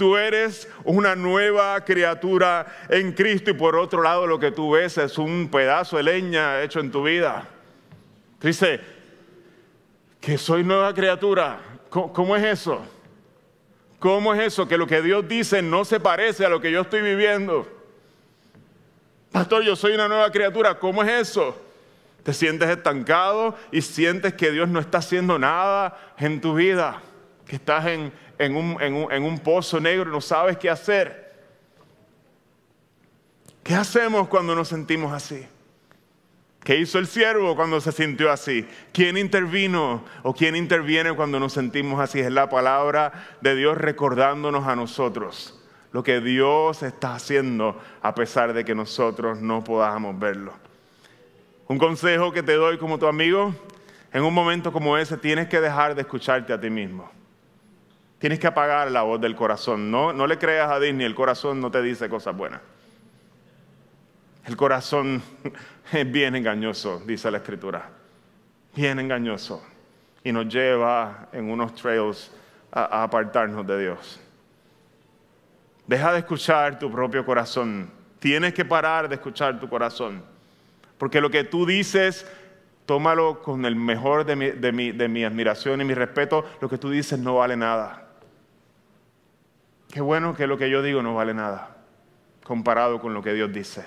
Tú 0.04 0.18
eres 0.18 0.68
una 0.84 1.16
nueva 1.16 1.80
criatura 1.86 2.66
en 2.90 3.14
Cristo 3.14 3.52
y 3.52 3.54
por 3.54 3.78
otro 3.78 4.04
lado 4.04 4.28
lo 4.28 4.38
que 4.38 4.52
tú 4.52 4.72
ves 4.72 4.98
es 4.98 5.18
un 5.18 5.48
pedazo 5.50 5.96
de 5.96 6.04
leña 6.04 6.62
hecho 6.62 6.82
en 6.82 6.92
tu 6.92 7.04
vida. 7.04 7.48
Dice 8.42 8.82
que 10.20 10.38
soy 10.38 10.66
nueva 10.66 10.94
criatura. 10.94 11.58
¿Cómo, 11.90 12.36
es 12.36 12.44
eso? 12.44 12.86
¿Cómo 13.98 14.34
es 14.34 14.42
eso? 14.42 14.68
Que 14.68 14.78
lo 14.78 14.88
que 14.88 15.02
Dios 15.02 15.26
dice 15.26 15.62
no 15.62 15.86
se 15.86 16.02
parece 16.02 16.46
a 16.46 16.50
lo 16.50 16.60
que 16.60 16.70
yo 16.70 16.82
estoy 16.82 17.02
viviendo. 17.02 17.66
Pastor, 19.32 19.64
yo 19.64 19.78
soy 19.78 19.94
una 19.94 20.10
nueva 20.10 20.30
criatura. 20.34 20.78
¿Cómo 20.80 21.02
es 21.02 21.30
eso? 21.30 21.58
Te 22.24 22.34
sientes 22.34 22.70
estancado 22.70 23.56
y 23.72 23.82
sientes 23.82 24.34
que 24.34 24.52
Dios 24.52 24.68
no 24.68 24.82
está 24.82 24.98
haciendo 24.98 25.40
nada 25.40 25.98
en 26.18 26.42
tu 26.42 26.56
vida, 26.56 27.02
que 27.48 27.56
estás 27.56 27.86
en, 27.86 28.12
en, 28.38 28.56
un, 28.56 29.40
pozo 29.40 29.80
negro 29.80 30.12
no 30.12 30.22
sabes 30.22 30.58
qué 30.58 30.70
hacer. 30.70 31.34
¿Qué 33.64 33.76
hacemos 33.76 34.28
cuando 34.28 34.56
nos 34.56 34.68
sentimos 34.68 35.14
así? 35.14 35.46
¿Qué 36.64 36.78
hizo 36.78 37.00
el 37.00 37.08
siervo 37.08 37.56
cuando 37.56 37.80
se 37.82 37.92
sintió 37.92 38.32
así? 38.32 38.66
¿Quién 38.92 39.18
intervino 39.18 40.04
o 40.24 40.34
quién 40.34 40.56
interviene 40.56 41.14
cuando 41.14 41.40
nos 41.40 41.54
sentimos 41.54 42.00
así? 42.00 42.20
Es 42.20 42.32
la 42.32 42.50
palabra 42.50 43.38
de 43.42 43.56
Dios 43.56 43.78
recordándonos 43.78 44.68
a 44.68 44.76
nosotros 44.76 45.60
lo 45.94 46.04
que 46.04 46.20
Dios 46.20 46.84
está 46.84 47.16
haciendo 47.16 47.80
a 48.02 48.16
pesar 48.16 48.54
de 48.54 48.66
que 48.66 48.76
nosotros 48.76 49.40
no 49.40 49.64
podamos 49.64 50.20
verlo. 50.20 50.54
Un 51.68 51.78
consejo 51.78 52.34
que 52.34 52.44
te 52.44 52.54
doy 52.54 52.78
como 52.78 52.98
tu 52.98 53.08
amigo, 53.08 53.56
en 54.12 54.24
un 54.24 54.34
momento 54.34 54.74
como 54.74 54.98
ese 54.98 55.18
tienes 55.18 55.48
que 55.48 55.62
dejar 55.62 55.96
de 55.96 56.02
escucharte 56.02 56.52
a 56.52 56.60
ti 56.60 56.70
mismo. 56.70 57.10
Tienes 58.24 58.40
que 58.40 58.48
apagar 58.48 58.90
la 58.90 59.02
voz 59.02 59.20
del 59.20 59.36
corazón. 59.36 59.92
No, 59.92 60.14
no 60.14 60.26
le 60.28 60.38
creas 60.38 60.72
a 60.72 60.80
Disney, 60.80 61.06
el 61.06 61.14
corazón 61.14 61.60
no 61.60 61.70
te 61.70 61.82
dice 61.82 62.08
cosas 62.08 62.34
buenas. 62.34 62.62
El 64.46 64.56
corazón 64.56 65.22
es 65.92 66.10
bien 66.10 66.34
engañoso, 66.34 67.02
dice 67.06 67.30
la 67.30 67.40
escritura. 67.40 67.90
Bien 68.74 68.98
engañoso. 68.98 69.62
Y 70.24 70.32
nos 70.32 70.48
lleva 70.48 71.28
en 71.34 71.52
unos 71.52 71.76
trails 71.76 72.32
a, 72.72 73.04
apartarnos 73.04 73.68
de 73.68 73.82
Dios. 73.82 74.22
Deja 75.86 76.14
de 76.14 76.20
escuchar 76.20 76.80
tu 76.80 76.90
propio 76.90 77.26
corazón. 77.26 77.92
Tienes 78.20 78.54
que 78.54 78.64
parar 78.64 79.10
de 79.10 79.16
escuchar 79.16 79.60
tu 79.60 79.68
corazón. 79.68 80.24
Porque 80.98 81.20
lo 81.20 81.30
que 81.30 81.44
tú 81.44 81.66
dices, 81.66 82.26
tómalo 82.86 83.42
con 83.42 83.66
el 83.66 83.76
mejor 83.76 84.24
de 84.24 84.38
mi, 84.38 84.92
de 84.94 85.08
mi 85.10 85.26
admiración 85.26 85.82
y 85.82 85.84
mi 85.84 85.94
respeto. 85.94 86.46
Lo 86.62 86.70
que 86.70 86.78
tú 86.78 86.90
dices 86.90 87.20
no 87.20 87.36
vale 87.36 87.58
nada. 87.58 88.03
Qué 89.94 90.02
bueno 90.02 90.36
que 90.36 90.48
lo 90.48 90.58
que 90.58 90.72
yo 90.72 90.82
digo 90.82 91.04
no 91.04 91.14
vale 91.14 91.36
nada 91.36 91.78
comparado 92.44 93.00
con 93.00 93.14
lo 93.14 93.22
que 93.22 93.32
Dios 93.32 93.54
dice. 93.54 93.86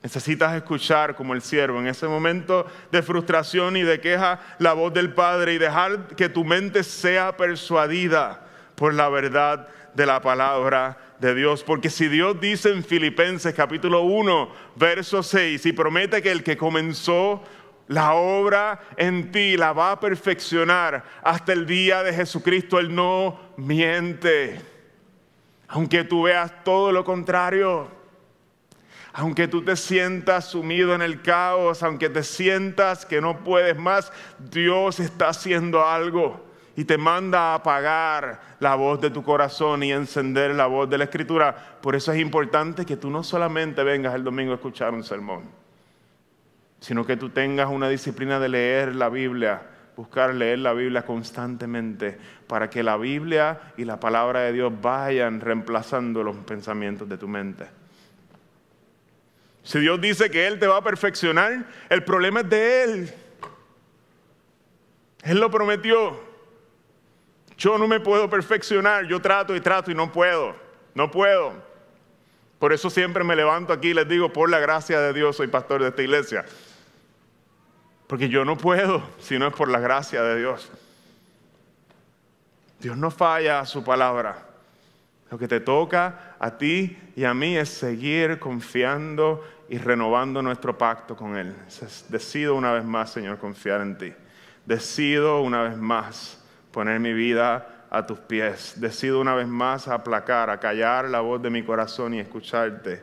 Necesitas 0.00 0.54
escuchar 0.54 1.16
como 1.16 1.34
el 1.34 1.42
siervo 1.42 1.80
en 1.80 1.88
ese 1.88 2.06
momento 2.06 2.68
de 2.92 3.02
frustración 3.02 3.76
y 3.76 3.82
de 3.82 4.00
queja 4.00 4.38
la 4.60 4.74
voz 4.74 4.94
del 4.94 5.12
Padre 5.12 5.54
y 5.54 5.58
dejar 5.58 6.06
que 6.14 6.28
tu 6.28 6.44
mente 6.44 6.84
sea 6.84 7.36
persuadida 7.36 8.46
por 8.76 8.94
la 8.94 9.08
verdad 9.08 9.66
de 9.92 10.06
la 10.06 10.22
palabra 10.22 10.96
de 11.18 11.34
Dios. 11.34 11.64
Porque 11.64 11.90
si 11.90 12.06
Dios 12.06 12.40
dice 12.40 12.70
en 12.70 12.84
Filipenses 12.84 13.52
capítulo 13.54 14.02
1, 14.02 14.52
verso 14.76 15.24
6, 15.24 15.66
y 15.66 15.72
promete 15.72 16.22
que 16.22 16.30
el 16.30 16.44
que 16.44 16.56
comenzó 16.56 17.42
la 17.90 18.14
obra 18.14 18.80
en 18.96 19.30
ti 19.32 19.56
la 19.56 19.72
va 19.72 19.92
a 19.92 20.00
perfeccionar 20.00 21.04
hasta 21.22 21.52
el 21.52 21.66
día 21.66 22.02
de 22.02 22.12
Jesucristo, 22.12 22.78
Él 22.78 22.94
no 22.94 23.38
miente. 23.56 24.60
Aunque 25.68 26.04
tú 26.04 26.22
veas 26.22 26.64
todo 26.64 26.90
lo 26.90 27.04
contrario 27.04 28.00
aunque 29.12 29.48
tú 29.48 29.62
te 29.62 29.74
sientas 29.76 30.46
sumido 30.50 30.94
en 30.94 31.02
el 31.02 31.20
caos, 31.20 31.82
aunque 31.82 32.08
te 32.08 32.22
sientas 32.22 33.04
que 33.04 33.20
no 33.20 33.38
puedes 33.38 33.76
más, 33.76 34.12
Dios 34.38 35.00
está 35.00 35.30
haciendo 35.30 35.84
algo 35.84 36.46
y 36.76 36.84
te 36.84 36.96
manda 36.96 37.50
a 37.50 37.54
apagar 37.54 38.40
la 38.60 38.76
voz 38.76 39.00
de 39.00 39.10
tu 39.10 39.22
corazón 39.22 39.82
y 39.82 39.92
encender 39.92 40.54
la 40.54 40.66
voz 40.66 40.88
de 40.88 40.98
la 40.98 41.04
escritura. 41.04 41.78
Por 41.82 41.96
eso 41.96 42.12
es 42.12 42.20
importante 42.20 42.86
que 42.86 42.96
tú 42.96 43.10
no 43.10 43.24
solamente 43.24 43.82
vengas 43.82 44.14
el 44.14 44.22
domingo 44.22 44.52
a 44.52 44.56
escuchar 44.56 44.94
un 44.94 45.02
sermón, 45.02 45.42
sino 46.80 47.06
que 47.06 47.16
tú 47.16 47.28
tengas 47.28 47.68
una 47.68 47.88
disciplina 47.88 48.40
de 48.40 48.48
leer 48.48 48.96
la 48.96 49.08
Biblia, 49.08 49.62
buscar 49.96 50.34
leer 50.34 50.60
la 50.60 50.72
Biblia 50.72 51.02
constantemente, 51.02 52.18
para 52.46 52.70
que 52.70 52.82
la 52.82 52.96
Biblia 52.96 53.60
y 53.76 53.84
la 53.84 54.00
palabra 54.00 54.40
de 54.40 54.52
Dios 54.52 54.72
vayan 54.80 55.40
reemplazando 55.40 56.22
los 56.22 56.36
pensamientos 56.38 57.08
de 57.08 57.18
tu 57.18 57.28
mente. 57.28 57.66
Si 59.62 59.78
Dios 59.78 60.00
dice 60.00 60.30
que 60.30 60.46
Él 60.46 60.58
te 60.58 60.66
va 60.66 60.78
a 60.78 60.82
perfeccionar, 60.82 61.66
el 61.90 62.02
problema 62.02 62.40
es 62.40 62.48
de 62.48 62.82
Él. 62.82 63.14
Él 65.22 65.38
lo 65.38 65.50
prometió. 65.50 66.18
Yo 67.58 67.76
no 67.76 67.86
me 67.86 68.00
puedo 68.00 68.30
perfeccionar, 68.30 69.04
yo 69.06 69.20
trato 69.20 69.54
y 69.54 69.60
trato 69.60 69.90
y 69.90 69.94
no 69.94 70.10
puedo, 70.10 70.56
no 70.94 71.10
puedo. 71.10 71.52
Por 72.58 72.72
eso 72.72 72.88
siempre 72.88 73.22
me 73.22 73.36
levanto 73.36 73.74
aquí 73.74 73.88
y 73.88 73.94
les 73.94 74.08
digo, 74.08 74.32
por 74.32 74.48
la 74.48 74.58
gracia 74.60 74.98
de 74.98 75.12
Dios 75.12 75.36
soy 75.36 75.48
pastor 75.48 75.82
de 75.82 75.88
esta 75.88 76.02
iglesia. 76.02 76.46
Porque 78.10 78.28
yo 78.28 78.44
no 78.44 78.58
puedo 78.58 79.04
si 79.20 79.38
no 79.38 79.46
es 79.46 79.54
por 79.54 79.68
la 79.68 79.78
gracia 79.78 80.20
de 80.20 80.40
Dios. 80.40 80.68
Dios 82.80 82.96
no 82.96 83.08
falla 83.08 83.60
a 83.60 83.66
su 83.66 83.84
palabra. 83.84 84.48
Lo 85.30 85.38
que 85.38 85.46
te 85.46 85.60
toca 85.60 86.34
a 86.40 86.58
ti 86.58 86.98
y 87.14 87.22
a 87.22 87.32
mí 87.34 87.56
es 87.56 87.68
seguir 87.68 88.40
confiando 88.40 89.44
y 89.68 89.78
renovando 89.78 90.42
nuestro 90.42 90.76
pacto 90.76 91.14
con 91.14 91.36
Él. 91.36 91.54
Decido 92.08 92.56
una 92.56 92.72
vez 92.72 92.84
más, 92.84 93.12
Señor, 93.12 93.38
confiar 93.38 93.80
en 93.80 93.96
ti. 93.96 94.12
Decido 94.66 95.42
una 95.42 95.62
vez 95.62 95.76
más 95.76 96.42
poner 96.72 96.98
mi 96.98 97.12
vida 97.12 97.86
a 97.90 98.04
tus 98.06 98.18
pies. 98.18 98.74
Decido 98.80 99.20
una 99.20 99.36
vez 99.36 99.46
más 99.46 99.86
aplacar, 99.86 100.50
a 100.50 100.58
callar 100.58 101.08
la 101.08 101.20
voz 101.20 101.40
de 101.40 101.50
mi 101.50 101.62
corazón 101.62 102.14
y 102.14 102.18
escucharte 102.18 103.00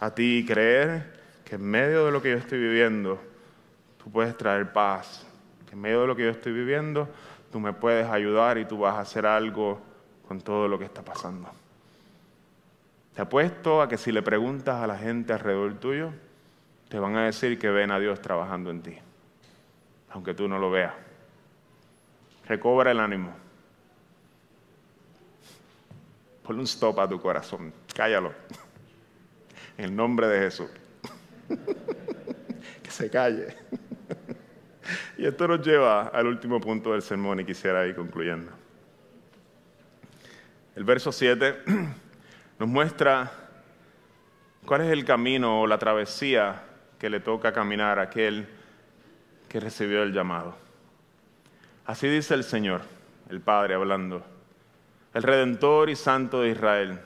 a 0.00 0.12
ti 0.12 0.38
y 0.38 0.44
creer 0.44 1.16
que 1.44 1.54
en 1.54 1.64
medio 1.64 2.06
de 2.06 2.10
lo 2.10 2.20
que 2.20 2.32
yo 2.32 2.38
estoy 2.38 2.58
viviendo, 2.58 3.27
tú 4.08 4.12
puedes 4.12 4.38
traer 4.38 4.72
paz. 4.72 5.26
En 5.70 5.78
medio 5.78 6.00
de 6.00 6.06
lo 6.06 6.16
que 6.16 6.22
yo 6.24 6.30
estoy 6.30 6.50
viviendo, 6.50 7.10
tú 7.52 7.60
me 7.60 7.74
puedes 7.74 8.08
ayudar 8.08 8.56
y 8.56 8.64
tú 8.64 8.78
vas 8.78 8.94
a 8.94 9.00
hacer 9.00 9.26
algo 9.26 9.78
con 10.26 10.40
todo 10.40 10.66
lo 10.66 10.78
que 10.78 10.86
está 10.86 11.02
pasando. 11.02 11.46
Te 13.14 13.20
apuesto 13.20 13.82
a 13.82 13.88
que 13.88 13.98
si 13.98 14.10
le 14.10 14.22
preguntas 14.22 14.82
a 14.82 14.86
la 14.86 14.96
gente 14.96 15.34
alrededor 15.34 15.74
tuyo, 15.74 16.14
te 16.88 16.98
van 16.98 17.16
a 17.16 17.26
decir 17.26 17.58
que 17.58 17.68
ven 17.68 17.90
a 17.90 17.98
Dios 17.98 18.22
trabajando 18.22 18.70
en 18.70 18.80
ti, 18.80 18.96
aunque 20.08 20.32
tú 20.32 20.48
no 20.48 20.58
lo 20.58 20.70
veas. 20.70 20.94
Recobra 22.46 22.92
el 22.92 23.00
ánimo. 23.00 23.34
Ponle 26.44 26.60
un 26.60 26.66
stop 26.66 26.98
a 26.98 27.06
tu 27.06 27.20
corazón. 27.20 27.74
Cállalo. 27.94 28.32
En 29.76 29.84
el 29.84 29.94
nombre 29.94 30.28
de 30.28 30.38
Jesús. 30.38 30.70
que 32.82 32.90
se 32.90 33.10
calle. 33.10 33.54
y 35.18 35.26
esto 35.26 35.48
nos 35.48 35.66
lleva 35.66 36.08
al 36.08 36.26
último 36.26 36.60
punto 36.60 36.92
del 36.92 37.02
sermón 37.02 37.40
y 37.40 37.44
quisiera 37.44 37.86
ir 37.86 37.94
concluyendo. 37.94 38.52
El 40.74 40.84
verso 40.84 41.10
7 41.10 41.62
nos 42.58 42.68
muestra 42.68 43.30
cuál 44.64 44.82
es 44.82 44.92
el 44.92 45.04
camino 45.04 45.62
o 45.62 45.66
la 45.66 45.78
travesía 45.78 46.62
que 46.98 47.10
le 47.10 47.20
toca 47.20 47.52
caminar 47.52 47.98
a 47.98 48.02
aquel 48.02 48.48
que 49.48 49.60
recibió 49.60 50.02
el 50.02 50.12
llamado. 50.12 50.56
Así 51.86 52.06
dice 52.08 52.34
el 52.34 52.44
Señor, 52.44 52.82
el 53.30 53.40
Padre 53.40 53.74
hablando, 53.74 54.24
el 55.14 55.22
Redentor 55.22 55.88
y 55.88 55.96
Santo 55.96 56.42
de 56.42 56.50
Israel, 56.50 57.00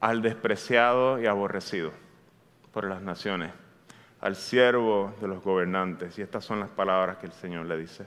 al 0.00 0.22
despreciado 0.22 1.20
y 1.20 1.26
aborrecido 1.26 1.92
por 2.72 2.88
las 2.88 3.02
naciones, 3.02 3.52
al 4.20 4.36
siervo 4.36 5.14
de 5.20 5.28
los 5.28 5.42
gobernantes. 5.42 6.18
Y 6.18 6.22
estas 6.22 6.44
son 6.44 6.60
las 6.60 6.70
palabras 6.70 7.18
que 7.18 7.26
el 7.26 7.32
Señor 7.32 7.66
le 7.66 7.76
dice. 7.76 8.06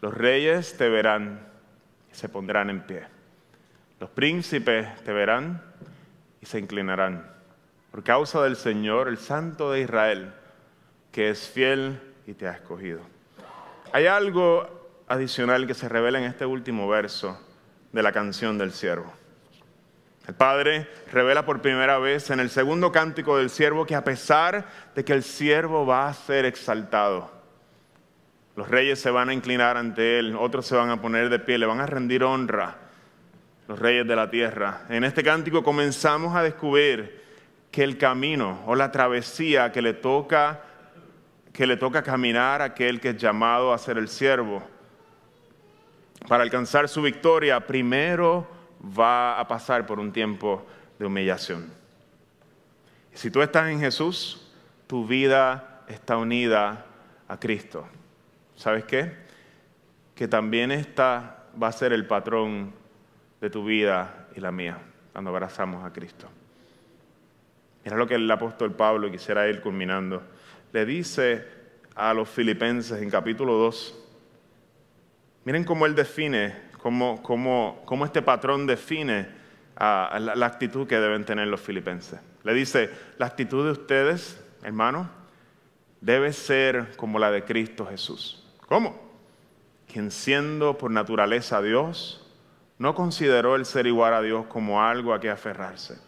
Los 0.00 0.14
reyes 0.14 0.76
te 0.76 0.88
verán 0.88 1.40
y 2.12 2.14
se 2.14 2.28
pondrán 2.28 2.70
en 2.70 2.82
pie 2.82 3.14
los 4.04 4.10
príncipes 4.10 4.86
te 5.02 5.14
verán 5.14 5.62
y 6.40 6.44
se 6.44 6.58
inclinarán 6.58 7.26
por 7.90 8.02
causa 8.02 8.42
del 8.42 8.54
Señor, 8.54 9.08
el 9.08 9.16
Santo 9.16 9.70
de 9.72 9.80
Israel, 9.80 10.34
que 11.10 11.30
es 11.30 11.48
fiel 11.48 12.00
y 12.26 12.34
te 12.34 12.46
ha 12.46 12.52
escogido. 12.52 13.00
Hay 13.92 14.06
algo 14.06 15.04
adicional 15.06 15.66
que 15.66 15.72
se 15.72 15.88
revela 15.88 16.18
en 16.18 16.24
este 16.24 16.44
último 16.44 16.86
verso 16.86 17.40
de 17.92 18.02
la 18.02 18.12
canción 18.12 18.58
del 18.58 18.72
siervo. 18.72 19.10
El 20.26 20.34
Padre 20.34 20.88
revela 21.12 21.44
por 21.44 21.60
primera 21.60 21.98
vez 21.98 22.30
en 22.30 22.40
el 22.40 22.48
segundo 22.48 22.90
cántico 22.90 23.36
del 23.36 23.50
siervo 23.50 23.84
que 23.84 23.94
a 23.94 24.04
pesar 24.04 24.66
de 24.94 25.04
que 25.04 25.12
el 25.12 25.22
siervo 25.22 25.84
va 25.84 26.08
a 26.08 26.14
ser 26.14 26.46
exaltado, 26.46 27.30
los 28.56 28.68
reyes 28.68 28.98
se 29.00 29.10
van 29.10 29.28
a 29.28 29.34
inclinar 29.34 29.76
ante 29.76 30.18
él, 30.18 30.34
otros 30.38 30.66
se 30.66 30.76
van 30.76 30.88
a 30.88 31.00
poner 31.00 31.28
de 31.28 31.40
pie, 31.40 31.58
le 31.58 31.66
van 31.66 31.80
a 31.80 31.86
rendir 31.86 32.24
honra, 32.24 32.76
los 33.68 33.78
reyes 33.78 34.06
de 34.06 34.16
la 34.16 34.30
tierra. 34.30 34.82
En 34.88 35.04
este 35.04 35.22
cántico 35.22 35.62
comenzamos 35.62 36.34
a 36.34 36.42
descubrir 36.42 37.22
que 37.70 37.82
el 37.82 37.98
camino 37.98 38.62
o 38.66 38.74
la 38.74 38.92
travesía 38.92 39.72
que 39.72 39.82
le 39.82 39.92
toca, 39.92 40.62
que 41.52 41.66
le 41.66 41.76
toca 41.76 42.02
caminar 42.02 42.62
a 42.62 42.66
aquel 42.66 43.00
que 43.00 43.10
es 43.10 43.16
llamado 43.18 43.74
a 43.74 43.78
ser 43.78 43.98
el 43.98 44.08
siervo, 44.08 44.62
para 46.28 46.44
alcanzar 46.44 46.88
su 46.88 47.02
victoria, 47.02 47.66
primero 47.66 48.53
va 48.98 49.38
a 49.38 49.48
pasar 49.48 49.86
por 49.86 49.98
un 49.98 50.12
tiempo 50.12 50.64
de 50.98 51.06
humillación. 51.06 51.72
Si 53.12 53.30
tú 53.30 53.42
estás 53.42 53.68
en 53.68 53.80
Jesús, 53.80 54.50
tu 54.86 55.06
vida 55.06 55.82
está 55.88 56.16
unida 56.16 56.86
a 57.28 57.38
Cristo. 57.38 57.86
¿Sabes 58.56 58.84
qué? 58.84 59.12
Que 60.14 60.28
también 60.28 60.70
esta 60.70 61.44
va 61.60 61.68
a 61.68 61.72
ser 61.72 61.92
el 61.92 62.06
patrón 62.06 62.72
de 63.40 63.50
tu 63.50 63.64
vida 63.64 64.28
y 64.34 64.40
la 64.40 64.52
mía 64.52 64.78
cuando 65.12 65.30
abrazamos 65.30 65.84
a 65.84 65.92
Cristo. 65.92 66.28
Mira 67.84 67.96
lo 67.96 68.06
que 68.06 68.14
el 68.14 68.30
apóstol 68.30 68.72
Pablo, 68.72 69.10
quisiera 69.10 69.46
ir 69.48 69.60
culminando, 69.60 70.22
le 70.72 70.86
dice 70.86 71.46
a 71.94 72.14
los 72.14 72.28
filipenses 72.28 73.00
en 73.00 73.10
capítulo 73.10 73.54
2. 73.54 73.94
Miren 75.44 75.64
cómo 75.64 75.86
él 75.86 75.94
define 75.94 76.56
cómo, 76.84 78.04
este 78.04 78.20
patrón 78.20 78.66
define 78.66 79.26
ah, 79.76 80.18
la, 80.20 80.46
actitud 80.46 80.86
que 80.86 81.00
deben 81.00 81.24
tener 81.24 81.48
los 81.48 81.60
filipenses. 81.60 82.20
Le 82.42 82.52
dice, 82.52 82.90
la 83.16 83.24
actitud 83.24 83.64
de 83.64 83.72
ustedes, 83.72 84.38
hermanos, 84.62 85.06
debe 86.02 86.32
ser 86.34 86.94
como 86.96 87.18
la 87.18 87.30
de 87.30 87.44
Cristo 87.44 87.86
Jesús. 87.86 88.44
¿Cómo? 88.68 89.00
Quien 89.90 90.10
siendo 90.10 90.76
por 90.76 90.90
naturaleza 90.90 91.62
Dios, 91.62 92.30
no 92.78 92.94
consideró 92.94 93.56
el 93.56 93.64
ser 93.64 93.86
igual 93.86 94.12
a 94.12 94.20
Dios 94.20 94.44
como 94.46 94.82
algo 94.82 95.14
a 95.14 95.20
que 95.20 95.30
aferrarse. 95.30 95.98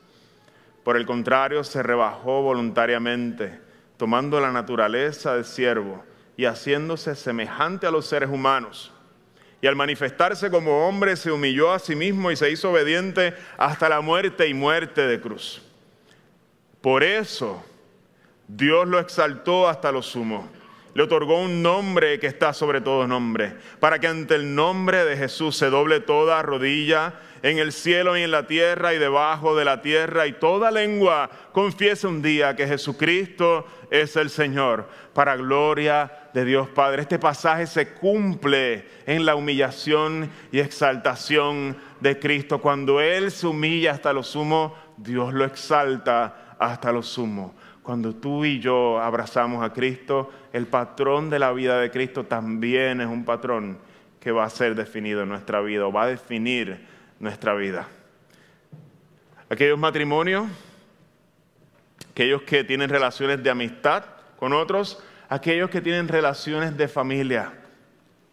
Por 0.85 0.99
el 0.99 1.07
contrario, 1.07 1.65
se 1.65 1.83
rebajó 1.83 2.43
voluntariamente, 2.43 3.59
tomando 3.97 4.41
la 4.41 4.53
naturaleza 4.53 5.35
de 5.37 5.45
siervo 5.45 6.05
y 6.37 6.45
haciéndose 6.45 7.15
semejante 7.15 7.87
a 7.87 7.91
los 7.91 8.07
seres 8.07 8.29
humanos 8.29 8.93
y 9.67 9.69
al 9.69 9.75
manifestarse 9.75 10.49
como 10.49 10.87
hombre 10.87 11.17
se 11.17 11.33
humilló 11.33 11.73
a 11.73 11.81
sí 11.81 11.97
mismo 11.97 12.31
y 12.31 12.37
se 12.37 12.49
hizo 12.49 12.71
obediente 12.71 13.35
hasta 13.59 13.89
la 13.89 14.01
muerte 14.01 14.47
y 14.47 14.55
muerte 14.55 15.09
de 15.09 15.21
cruz. 15.21 15.61
Por 16.81 17.03
eso 17.03 17.65
Dios 18.47 18.87
lo 18.87 19.01
exaltó 19.01 19.69
hasta 19.69 19.91
lo 19.91 20.03
sumo. 20.03 20.49
Le 20.97 21.03
otorgó 21.03 21.43
un 21.43 21.63
nombre 21.63 22.19
que 22.19 22.27
está 22.27 22.55
sobre 22.55 22.81
todo 22.81 23.07
nombre, 23.07 23.53
para 23.81 23.99
que 23.99 24.07
ante 24.07 24.35
el 24.35 24.55
nombre 24.55 25.05
de 25.05 25.19
Jesús 25.19 25.55
se 25.55 25.69
doble 25.69 26.01
toda 26.01 26.41
rodilla 26.41 27.21
en 27.43 27.59
el 27.59 27.73
cielo 27.73 28.17
y 28.17 28.23
en 28.23 28.31
la 28.31 28.47
tierra 28.47 28.95
y 28.95 28.99
debajo 28.99 29.55
de 29.55 29.67
la 29.67 29.83
tierra, 29.83 30.27
y 30.27 30.33
toda 30.33 30.71
lengua 30.71 31.29
confiese 31.53 32.07
un 32.07 32.23
día 32.23 32.57
que 32.57 32.67
Jesucristo 32.67 33.67
es 33.91 34.17
el 34.17 34.31
Señor, 34.31 34.89
para 35.13 35.37
gloria 35.37 36.31
de 36.33 36.47
Dios 36.47 36.67
Padre. 36.71 37.03
Este 37.03 37.19
pasaje 37.19 37.67
se 37.67 37.93
cumple 37.93 38.89
en 39.05 39.27
la 39.27 39.35
humillación 39.35 40.31
y 40.51 40.61
exaltación 40.61 41.77
de 42.01 42.19
Cristo. 42.19 42.63
Cuando 42.63 43.03
Él 43.03 43.31
se 43.31 43.47
humilla 43.47 43.93
hasta 43.93 44.15
lo 44.15 44.23
sumo, 44.23 44.75
Dios 44.97 45.35
lo 45.35 45.45
exalta 45.45 46.57
hasta 46.59 46.91
lo 46.91 47.03
sumo. 47.03 47.55
Cuando 47.87 48.17
tú 48.17 48.45
y 48.45 48.59
yo 48.59 49.01
abrazamos 49.01 49.63
a 49.63 49.73
Cristo, 49.73 50.29
el 50.53 50.67
patrón 50.67 51.31
de 51.31 51.39
la 51.39 51.53
vida 51.53 51.79
de 51.79 51.89
Cristo 51.93 52.25
también 52.25 53.01
es 53.01 53.07
un 53.07 53.25
patrón 53.25 53.79
que 54.19 54.33
va 54.33 54.43
a 54.43 54.51
ser 54.51 54.75
definido 54.75 55.23
en 55.23 55.29
nuestra 55.29 55.61
vida 55.61 55.87
o 55.87 55.93
va 55.93 56.03
a 56.03 56.07
definir 56.09 56.85
nuestra 57.21 57.55
vida. 57.55 57.87
Aquellos 59.49 59.79
matrimonios, 59.79 60.49
aquellos 62.11 62.43
que 62.43 62.65
tienen 62.65 62.91
relaciones 62.91 63.41
de 63.41 63.51
amistad 63.51 64.05
con 64.37 64.53
otros, 64.53 65.01
aquellos 65.29 65.71
que 65.71 65.81
tienen 65.81 66.09
relaciones 66.09 66.77
de 66.77 66.89
familia, 66.89 67.53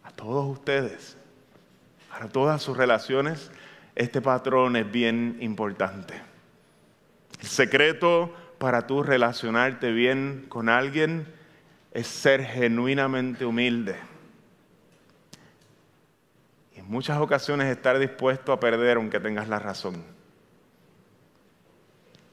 a 0.02 0.10
todos 0.10 0.46
ustedes, 0.46 1.16
para 2.10 2.26
todas 2.26 2.60
sus 2.60 2.76
relaciones, 2.76 3.52
este 3.94 4.20
patrón 4.20 4.74
es 4.74 4.90
bien 4.90 5.36
importante. 5.38 6.20
El 7.40 7.46
secreto 7.46 8.34
para 8.58 8.86
tú 8.86 9.02
relacionarte 9.02 9.92
bien 9.92 10.46
con 10.48 10.68
alguien 10.68 11.26
es 11.92 12.06
ser 12.06 12.44
genuinamente 12.44 13.44
humilde 13.44 13.96
en 16.84 16.90
muchas 16.90 17.18
ocasiones 17.18 17.74
estar 17.74 17.98
dispuesto 17.98 18.52
a 18.52 18.60
perder 18.60 18.98
aunque 18.98 19.18
tengas 19.18 19.48
la 19.48 19.58
razón. 19.58 20.04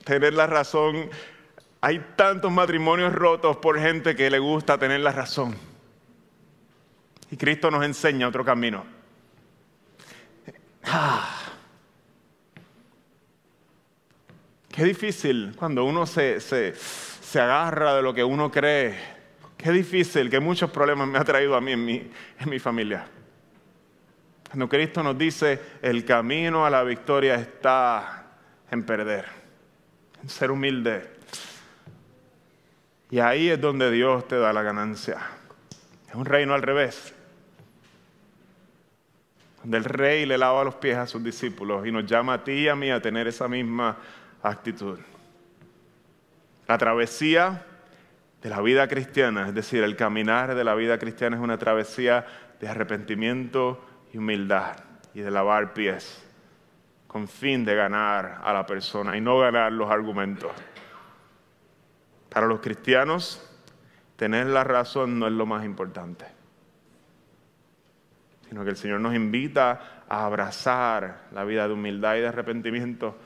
Tener 0.04 0.34
la 0.34 0.46
razón, 0.46 1.10
hay 1.80 2.00
tantos 2.16 2.52
matrimonios 2.52 3.14
rotos 3.14 3.58
por 3.58 3.80
gente 3.80 4.16
que 4.16 4.30
le 4.30 4.40
gusta 4.40 4.78
tener 4.78 5.00
la 5.00 5.12
razón. 5.12 5.56
Y 7.30 7.38
Cristo 7.38 7.72
nos 7.72 7.86
enseña 7.86 8.28
otro 8.28 8.44
camino. 8.44 8.84
Ah. 10.84 11.31
Qué 14.82 14.88
difícil 14.88 15.54
cuando 15.56 15.86
uno 15.86 16.08
se, 16.08 16.40
se, 16.40 17.40
agarra 17.40 17.94
de 17.98 18.02
lo 18.02 18.16
que 18.16 18.24
uno 18.24 18.50
cree. 18.50 18.98
Qué 19.56 19.72
difícil 19.72 20.28
que 20.28 20.40
muchos 20.40 20.72
problemas 20.72 21.08
me 21.08 21.20
ha 21.20 21.24
traído 21.24 21.56
a 21.56 21.62
mí 21.62 21.74
en 21.74 21.86
mi, 21.86 22.12
en 22.40 22.50
mi 22.50 22.58
familia. 22.58 23.06
Cuando 24.48 24.68
Cristo 24.68 25.04
nos 25.04 25.16
dice, 25.16 25.62
el 25.84 26.04
camino 26.04 26.66
a 26.66 26.72
la 26.72 26.82
victoria 26.82 27.36
está 27.36 28.26
en 28.72 28.84
perder, 28.84 29.26
en 30.24 30.30
ser 30.30 30.50
humilde. 30.50 31.12
Y 33.12 33.20
ahí 33.20 33.50
es 33.50 33.62
donde 33.62 33.92
Dios 33.92 34.28
te 34.28 34.40
da 34.40 34.52
la 34.52 34.64
ganancia. 34.64 35.20
Es 36.10 36.16
un 36.16 36.26
reino 36.26 36.56
al 36.56 36.64
revés. 36.64 37.14
Donde 39.62 39.78
el 39.78 39.84
rey 39.84 40.26
le 40.26 40.40
lava 40.40 40.64
los 40.64 40.74
pies 40.74 40.98
a 40.98 41.06
sus 41.06 41.24
discípulos 41.24 41.86
y 41.86 41.92
nos 41.92 42.08
llama 42.08 42.34
a 42.34 42.44
ti 42.44 42.54
y 42.54 42.68
a 42.68 42.76
mí 42.76 42.90
a 42.90 43.00
tener 43.00 43.28
esa 43.28 43.48
misma 43.48 43.96
actitud. 44.44 45.00
La 46.68 46.78
travesía 46.78 47.66
de 48.42 48.50
la 48.50 48.62
vida 48.62 48.88
cristiana, 48.88 49.48
es 49.48 49.54
decir, 49.54 49.84
el 49.84 49.96
caminar 49.96 50.56
de 50.56 50.64
la 50.64 50.76
vida 50.76 50.98
cristiana 50.98 51.36
es 51.36 51.42
una 51.42 51.58
travesía 51.58 52.26
de 52.60 52.68
arrepentimiento 52.68 53.84
y 54.14 54.18
humildad 54.18 54.78
y 55.14 55.22
de 55.22 55.32
lavar 55.32 55.74
pies 55.74 56.26
con 57.08 57.28
fin 57.28 57.66
de 57.66 57.76
ganar 57.76 58.40
a 58.44 58.54
la 58.54 58.66
persona 58.66 59.18
y 59.18 59.22
no 59.22 59.38
ganar 59.38 59.74
los 59.74 59.92
argumentos. 59.92 60.52
Para 62.30 62.48
los 62.48 62.62
cristianos, 62.62 63.46
tener 64.16 64.48
la 64.48 64.64
razón 64.64 65.20
no 65.20 65.28
es 65.28 65.34
lo 65.34 65.46
más 65.46 65.66
importante, 65.66 66.26
sino 68.48 68.64
que 68.64 68.70
el 68.70 68.78
Señor 68.78 69.02
nos 69.02 69.14
invita 69.14 70.04
a 70.08 70.26
abrazar 70.26 71.24
la 71.34 71.44
vida 71.44 71.68
de 71.68 71.74
humildad 71.74 72.16
y 72.16 72.22
de 72.22 72.28
arrepentimiento 72.28 73.18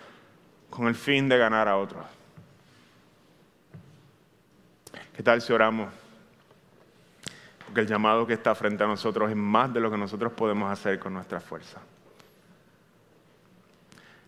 con 0.76 0.88
el 0.88 0.96
fin 0.96 1.30
de 1.30 1.38
ganar 1.38 1.68
a 1.68 1.78
otros. 1.78 2.06
¿Qué 5.16 5.24
tal 5.24 5.42
si 5.42 5.54
oramos? 5.54 5.90
porque 7.76 7.82
el 7.82 7.88
llamado 7.88 8.26
que 8.26 8.32
está 8.32 8.56
frente 8.56 8.86
a 8.86 8.88
nosotros 8.88 9.30
es 9.30 9.36
más 9.36 9.74
de 9.74 9.82
lo 9.82 9.92
que 9.92 9.98
nosotros 9.98 10.32
podemos 10.32 10.72
hacer 10.72 10.98
con 10.98 11.14
nuestra 11.14 11.42
fuerza. 11.42 11.82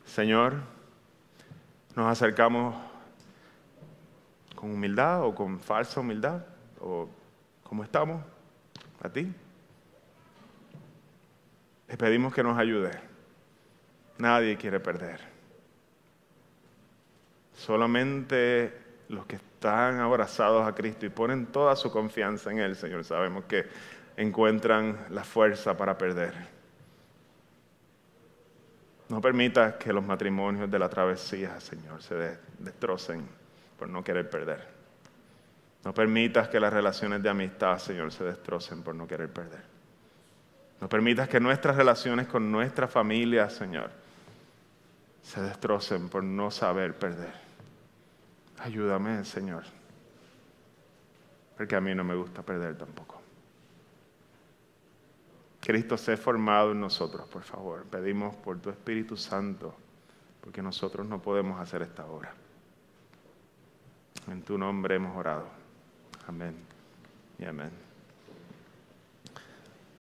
Señor, 0.06 0.56
nos 1.96 2.12
acercamos 2.12 2.76
con 4.54 4.72
humildad 4.72 5.24
o 5.24 5.34
con 5.34 5.62
falsa 5.62 6.02
humildad, 6.02 6.44
o 6.82 7.08
como 7.64 7.86
estamos, 7.86 8.22
a 9.02 9.08
ti. 9.08 9.34
Le 11.88 11.96
pedimos 11.96 12.34
que 12.34 12.44
nos 12.44 12.58
ayude. 12.58 12.92
Nadie 14.18 14.58
quiere 14.58 14.82
perder. 14.82 15.37
Solamente 17.58 18.72
los 19.10 19.26
que 19.26 19.38
están 19.38 20.00
abrazados 20.00 20.68
a 20.68 20.76
Cristo 20.76 21.06
y 21.06 21.10
ponen 21.10 21.48
toda 21.48 21.76
su 21.76 21.92
confianza 21.92 22.52
en 22.52 22.60
Él, 22.60 22.76
Señor, 22.76 23.04
sabemos 23.04 23.46
que 23.46 23.66
encuentran 24.16 25.08
la 25.10 25.24
fuerza 25.24 25.76
para 25.76 25.98
perder. 25.98 26.34
No 29.10 29.20
permitas 29.22 29.76
que 29.76 29.92
los 29.92 30.04
matrimonios 30.04 30.70
de 30.70 30.78
la 30.78 30.88
travesía, 30.88 31.60
Señor, 31.60 32.02
se 32.04 32.38
destrocen 32.60 33.28
por 33.80 33.90
no 33.90 34.04
querer 34.04 34.30
perder. 34.30 34.68
No 35.84 35.94
permitas 35.94 36.50
que 36.50 36.60
las 36.60 36.72
relaciones 36.72 37.24
de 37.24 37.30
amistad, 37.30 37.80
Señor, 37.80 38.12
se 38.12 38.24
destrocen 38.24 38.84
por 38.84 38.94
no 38.94 39.08
querer 39.08 39.30
perder. 39.30 39.64
No 40.80 40.90
permitas 40.90 41.28
que 41.28 41.40
nuestras 41.40 41.76
relaciones 41.76 42.28
con 42.28 42.52
nuestra 42.52 42.88
familia, 42.88 43.50
Señor, 43.50 43.90
se 45.24 45.42
destrocen 45.42 46.10
por 46.10 46.24
no 46.24 46.52
saber 46.52 46.94
perder. 46.94 47.47
Ayúdame, 48.60 49.24
Señor, 49.24 49.64
porque 51.56 51.76
a 51.76 51.82
mí 51.82 51.94
no 51.94 52.04
me 52.04 52.16
gusta 52.16 52.42
perder 52.42 52.78
tampoco. 52.78 53.22
Cristo 55.60 55.96
ha 55.96 56.18
formado 56.18 56.72
en 56.72 56.80
nosotros, 56.80 57.28
por 57.28 57.44
favor. 57.44 57.84
Pedimos 57.86 58.36
por 58.38 58.60
tu 58.60 58.70
Espíritu 58.70 59.18
Santo, 59.18 59.76
porque 60.42 60.62
nosotros 60.62 61.06
no 61.06 61.22
podemos 61.22 61.60
hacer 61.60 61.82
esta 61.82 62.06
obra. 62.06 62.34
En 64.30 64.42
tu 64.44 64.58
nombre 64.58 64.96
hemos 64.96 65.16
orado. 65.16 65.48
Amén 66.26 66.56
y 67.38 67.46
amén. 67.46 67.87